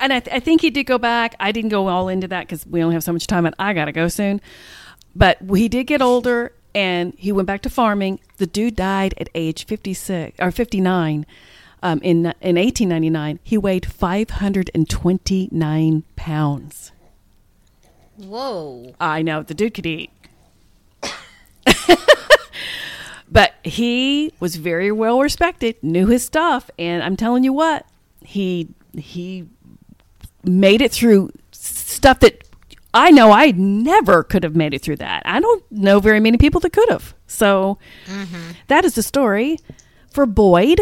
and 0.00 0.12
I, 0.12 0.20
th- 0.20 0.34
I 0.34 0.40
think 0.40 0.60
he 0.62 0.70
did 0.70 0.84
go 0.84 0.98
back. 0.98 1.34
I 1.40 1.52
didn't 1.52 1.70
go 1.70 1.88
all 1.88 2.08
into 2.08 2.26
that 2.28 2.46
because 2.46 2.66
we 2.66 2.82
only 2.82 2.94
have 2.94 3.04
so 3.04 3.12
much 3.12 3.26
time, 3.26 3.46
and 3.46 3.54
I 3.58 3.72
gotta 3.72 3.92
go 3.92 4.08
soon. 4.08 4.40
But 5.14 5.38
he 5.54 5.68
did 5.68 5.84
get 5.84 6.00
older, 6.02 6.52
and 6.74 7.14
he 7.16 7.32
went 7.32 7.46
back 7.46 7.62
to 7.62 7.70
farming. 7.70 8.20
The 8.38 8.46
dude 8.46 8.76
died 8.76 9.14
at 9.18 9.28
age 9.34 9.64
fifty 9.66 9.94
six 9.94 10.36
or 10.40 10.50
fifty 10.50 10.80
nine. 10.80 11.26
Um, 11.82 12.00
in 12.02 12.32
in 12.40 12.56
eighteen 12.58 12.88
ninety 12.90 13.10
nine, 13.10 13.38
he 13.42 13.56
weighed 13.56 13.86
five 13.86 14.30
hundred 14.30 14.70
and 14.74 14.88
twenty 14.88 15.48
nine 15.50 16.04
pounds. 16.16 16.92
Whoa. 18.16 18.94
I 19.00 19.22
know 19.22 19.42
the 19.42 19.54
dude 19.54 19.74
could 19.74 19.86
eat. 19.86 20.10
but 23.30 23.54
he 23.64 24.32
was 24.40 24.56
very 24.56 24.92
well 24.92 25.20
respected, 25.20 25.76
knew 25.82 26.06
his 26.06 26.24
stuff, 26.24 26.70
and 26.78 27.02
I'm 27.02 27.16
telling 27.16 27.44
you 27.44 27.52
what, 27.52 27.86
he 28.22 28.68
he 28.96 29.48
made 30.44 30.82
it 30.82 30.92
through 30.92 31.30
stuff 31.52 32.20
that 32.20 32.44
I 32.92 33.10
know 33.10 33.30
I 33.30 33.52
never 33.52 34.24
could 34.24 34.42
have 34.42 34.56
made 34.56 34.74
it 34.74 34.82
through 34.82 34.96
that. 34.96 35.22
I 35.24 35.40
don't 35.40 35.64
know 35.70 36.00
very 36.00 36.20
many 36.20 36.38
people 36.38 36.60
that 36.60 36.72
could 36.72 36.88
have. 36.88 37.14
So 37.26 37.78
that 38.66 38.84
is 38.84 38.94
the 38.94 39.02
story 39.02 39.58
for 40.10 40.26
Boyd 40.26 40.80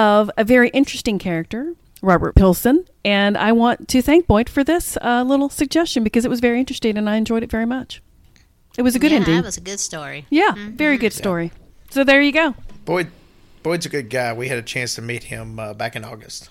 of 0.00 0.30
a 0.38 0.44
very 0.44 0.70
interesting 0.70 1.18
character, 1.18 1.74
Robert 2.00 2.34
Pilson. 2.34 2.86
And 3.04 3.36
I 3.36 3.52
want 3.52 3.86
to 3.88 4.00
thank 4.00 4.26
Boyd 4.26 4.48
for 4.48 4.64
this 4.64 4.96
uh, 5.02 5.22
little 5.24 5.50
suggestion 5.50 6.02
because 6.02 6.24
it 6.24 6.30
was 6.30 6.40
very 6.40 6.58
interesting 6.58 6.96
and 6.96 7.08
I 7.08 7.16
enjoyed 7.16 7.42
it 7.42 7.50
very 7.50 7.66
much. 7.66 8.02
It 8.78 8.82
was 8.82 8.96
a 8.96 8.98
good 8.98 9.10
yeah, 9.10 9.18
ending. 9.18 9.36
that 9.36 9.44
was 9.44 9.58
a 9.58 9.60
good 9.60 9.80
story. 9.80 10.26
yeah, 10.30 10.54
very 10.56 10.96
good 10.96 11.12
story. 11.12 11.52
So 11.90 12.02
there 12.02 12.22
you 12.22 12.32
go. 12.32 12.54
Boyd, 12.86 13.08
Boyd's 13.62 13.84
a 13.84 13.90
good 13.90 14.08
guy. 14.08 14.32
We 14.32 14.48
had 14.48 14.56
a 14.56 14.62
chance 14.62 14.94
to 14.94 15.02
meet 15.02 15.24
him 15.24 15.58
uh, 15.58 15.74
back 15.74 15.94
in 15.96 16.04
August. 16.04 16.48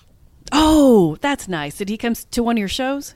Oh, 0.52 1.16
that's 1.20 1.48
nice. 1.48 1.78
Did 1.78 1.88
he 1.88 1.96
come 1.96 2.14
to 2.14 2.42
one 2.42 2.56
of 2.56 2.60
your 2.60 2.68
shows? 2.68 3.14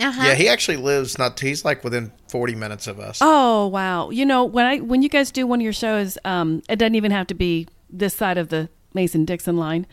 Uh-huh. 0.00 0.22
Yeah, 0.24 0.34
he 0.34 0.48
actually 0.48 0.78
lives 0.78 1.18
not. 1.18 1.38
He's 1.38 1.64
like 1.64 1.84
within 1.84 2.12
forty 2.28 2.54
minutes 2.54 2.86
of 2.86 2.98
us. 2.98 3.18
Oh 3.20 3.68
wow! 3.68 4.10
You 4.10 4.26
know 4.26 4.44
when 4.44 4.64
I 4.64 4.78
when 4.78 5.02
you 5.02 5.08
guys 5.08 5.30
do 5.30 5.46
one 5.46 5.60
of 5.60 5.64
your 5.64 5.72
shows, 5.72 6.18
um, 6.24 6.62
it 6.68 6.76
doesn't 6.76 6.96
even 6.96 7.12
have 7.12 7.28
to 7.28 7.34
be 7.34 7.68
this 7.90 8.14
side 8.14 8.38
of 8.38 8.48
the 8.48 8.68
Mason 8.94 9.24
Dixon 9.24 9.56
line. 9.56 9.86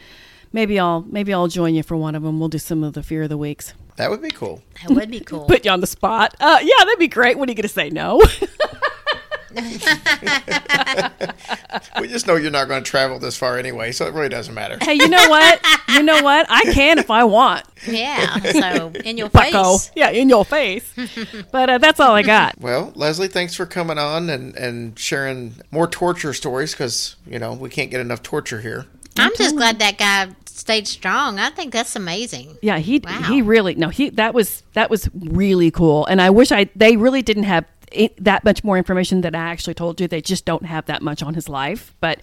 Maybe 0.54 0.80
I'll 0.80 1.02
maybe 1.02 1.34
I'll 1.34 1.48
join 1.48 1.76
you 1.76 1.84
for 1.84 1.96
one 1.98 2.14
of 2.16 2.24
them. 2.24 2.40
We'll 2.40 2.50
do 2.50 2.58
some 2.58 2.84
of 2.84 2.94
the 2.94 3.04
Fear 3.04 3.24
of 3.24 3.30
the 3.30 3.38
Weeks. 3.38 3.74
That 3.98 4.10
would 4.10 4.22
be 4.22 4.30
cool. 4.30 4.62
That 4.82 4.96
would 4.96 5.12
be 5.12 5.20
cool. 5.26 5.46
Put 5.46 5.66
you 5.66 5.72
on 5.72 5.80
the 5.82 5.88
spot. 5.88 6.36
Uh, 6.40 6.60
yeah, 6.62 6.74
that'd 6.80 7.00
be 7.00 7.08
great. 7.08 7.38
What 7.38 7.50
are 7.50 7.52
you 7.52 7.56
going 7.56 7.64
to 7.64 7.68
say? 7.70 7.90
No. 7.90 8.22
We 12.00 12.08
just 12.08 12.26
know 12.28 12.36
you're 12.36 12.52
not 12.52 12.68
going 12.68 12.84
to 12.84 12.90
travel 12.90 13.20
this 13.20 13.38
far 13.38 13.58
anyway, 13.60 13.92
so 13.92 14.08
it 14.08 14.14
really 14.14 14.30
doesn't 14.30 14.54
matter. 14.56 14.78
hey, 14.82 14.94
you 14.96 15.08
know 15.08 15.30
what? 15.30 15.62
You 15.90 16.04
know 16.04 16.22
what? 16.24 16.48
I 16.50 16.64
can 16.74 16.98
if 16.98 17.12
I 17.12 17.24
want. 17.24 17.64
yeah. 17.86 18.38
So 18.52 18.92
in 19.06 19.18
your 19.18 19.30
Bucko. 19.30 19.78
face. 19.78 19.92
Yeah, 19.96 20.10
in 20.10 20.30
your 20.30 20.46
face. 20.46 20.92
but 21.52 21.70
uh, 21.70 21.78
that's 21.78 22.00
all 22.00 22.14
I 22.14 22.22
got. 22.24 22.60
Well, 22.60 22.92
Leslie, 22.96 23.28
thanks 23.28 23.56
for 23.56 23.66
coming 23.66 23.98
on 23.98 24.30
and, 24.30 24.56
and 24.56 24.98
sharing 24.98 25.56
more 25.72 25.88
torture 25.88 26.34
stories 26.34 26.72
because, 26.74 27.16
you 27.26 27.40
know, 27.40 27.54
we 27.54 27.70
can't 27.70 27.92
get 27.92 28.02
enough 28.02 28.24
torture 28.24 28.62
here. 28.62 28.86
I'm 29.18 29.32
just 29.38 29.56
glad 29.56 29.80
that 29.80 29.98
guy 29.98 30.30
stayed 30.46 30.88
strong. 30.88 31.40
I 31.40 31.50
think 31.50 31.74
that's 31.74 31.96
amazing. 31.96 32.58
Yeah, 32.62 32.80
he 32.80 33.00
Wow. 33.00 33.22
he 33.24 33.42
really 33.42 33.76
no 33.76 33.90
he 33.90 34.10
that 34.12 34.34
was 34.34 34.64
that 34.74 34.90
was 34.90 35.10
really 35.14 35.72
cool, 35.72 36.06
and 36.06 36.22
I 36.22 36.30
wish 36.30 36.52
I 36.52 36.70
they 36.76 36.96
really 36.98 37.22
didn't 37.22 37.44
have 37.44 37.66
it, 37.92 38.24
that 38.24 38.44
much 38.44 38.64
more 38.64 38.78
information 38.78 39.22
than 39.22 39.36
I 39.36 39.50
actually 39.50 39.74
told 39.74 40.00
you. 40.02 40.08
They 40.08 40.22
just 40.22 40.46
don't 40.46 40.66
have 40.66 40.86
that 40.86 41.02
much 41.02 41.22
on 41.22 41.34
his 41.34 41.50
life, 41.50 41.94
but 42.00 42.20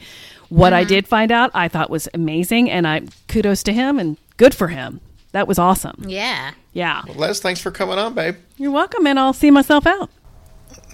what 0.48 0.72
I 0.72 0.82
mm-hmm. 0.82 0.88
did 0.88 1.08
find 1.08 1.30
out, 1.32 1.50
I 1.54 1.68
thought 1.68 1.90
was 1.90 2.08
amazing, 2.14 2.70
and 2.70 2.86
I 2.86 3.02
kudos 3.28 3.62
to 3.64 3.72
him 3.72 3.98
and 3.98 4.16
good 4.36 4.54
for 4.54 4.68
him. 4.68 5.00
That 5.32 5.46
was 5.46 5.58
awesome. 5.58 6.04
Yeah. 6.06 6.52
Yeah, 6.78 7.02
Les, 7.16 7.40
thanks 7.40 7.60
for 7.60 7.72
coming 7.72 7.98
on, 7.98 8.14
babe. 8.14 8.36
you're 8.56 8.70
welcome, 8.70 9.04
and 9.06 9.18
I'll 9.18 9.32
see 9.32 9.50
myself 9.50 9.84
out. 9.84 10.10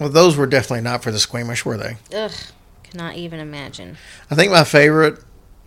Well, 0.01 0.09
those 0.09 0.35
were 0.35 0.47
definitely 0.47 0.81
not 0.81 1.03
for 1.03 1.11
the 1.11 1.19
squeamish, 1.19 1.65
were 1.65 1.77
they? 1.77 1.97
Ugh, 2.15 2.33
cannot 2.85 3.17
even 3.17 3.39
imagine. 3.39 3.99
I 4.31 4.35
think 4.35 4.51
my 4.51 4.65
favorite. 4.65 5.23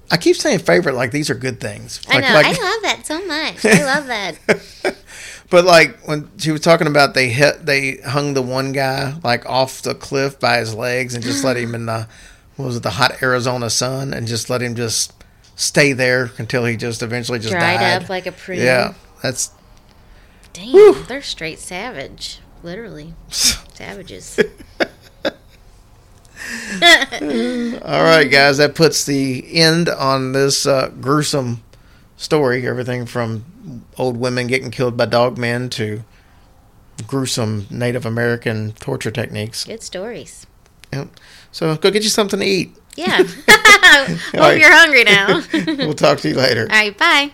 I 0.09 0.17
keep 0.17 0.35
saying 0.37 0.59
favorite 0.59 0.95
like 0.95 1.11
these 1.11 1.29
are 1.29 1.35
good 1.35 1.59
things. 1.59 2.01
I 2.07 2.21
know. 2.21 2.33
like, 2.33 2.45
I 2.45 2.49
love 2.49 2.81
that 2.81 3.01
so 3.05 3.25
much. 3.25 3.65
I 3.65 3.83
love 3.83 4.07
that. 4.07 4.96
but 5.49 5.65
like 5.65 5.99
when 6.07 6.29
she 6.37 6.51
was 6.51 6.61
talking 6.61 6.87
about 6.87 7.13
they 7.13 7.29
hit, 7.29 7.65
they 7.65 7.97
hung 7.97 8.33
the 8.33 8.41
one 8.41 8.71
guy 8.71 9.13
like 9.23 9.45
off 9.45 9.81
the 9.81 9.95
cliff 9.95 10.39
by 10.39 10.57
his 10.57 10.73
legs 10.73 11.13
and 11.13 11.23
just 11.23 11.43
let 11.43 11.57
him 11.57 11.73
in 11.75 11.85
the 11.85 12.07
what 12.55 12.65
was 12.65 12.77
it 12.77 12.83
the 12.83 12.91
hot 12.91 13.21
Arizona 13.21 13.69
sun 13.69 14.13
and 14.13 14.27
just 14.27 14.49
let 14.49 14.61
him 14.61 14.75
just 14.75 15.13
stay 15.55 15.93
there 15.93 16.31
until 16.37 16.65
he 16.65 16.75
just 16.75 17.01
eventually 17.01 17.39
just 17.39 17.51
Dried 17.51 17.79
died. 17.79 18.03
up 18.03 18.09
like 18.09 18.25
a 18.25 18.31
prune. 18.31 18.59
Yeah, 18.59 18.93
that's 19.21 19.51
Damn, 20.53 21.05
they're 21.07 21.21
straight 21.21 21.59
savage. 21.59 22.39
Literally. 22.63 23.13
Savages. 23.29 24.39
all 25.21 25.31
right, 27.81 28.27
guys. 28.29 28.57
That 28.57 28.73
puts 28.73 29.05
the 29.05 29.45
end 29.53 29.89
on 29.89 30.31
this 30.31 30.65
uh, 30.65 30.89
gruesome 30.99 31.61
story. 32.17 32.67
Everything 32.67 33.05
from 33.05 33.83
old 33.97 34.17
women 34.17 34.47
getting 34.47 34.71
killed 34.71 34.97
by 34.97 35.05
dog 35.05 35.37
men 35.37 35.69
to 35.69 36.03
gruesome 37.05 37.67
Native 37.69 38.05
American 38.05 38.73
torture 38.73 39.11
techniques. 39.11 39.63
Good 39.63 39.83
stories. 39.83 40.45
Yep. 40.91 41.09
So 41.51 41.75
go 41.77 41.91
get 41.91 42.03
you 42.03 42.09
something 42.09 42.39
to 42.39 42.45
eat. 42.45 42.75
Yeah. 42.95 43.23
Hope 43.87 44.33
right. 44.33 44.59
you're 44.59 44.75
hungry 44.75 45.03
now. 45.03 45.41
We'll 45.77 45.93
talk 45.93 46.19
to 46.19 46.29
you 46.29 46.35
later. 46.35 46.63
All 46.63 46.67
right, 46.67 46.97
bye. 46.97 47.31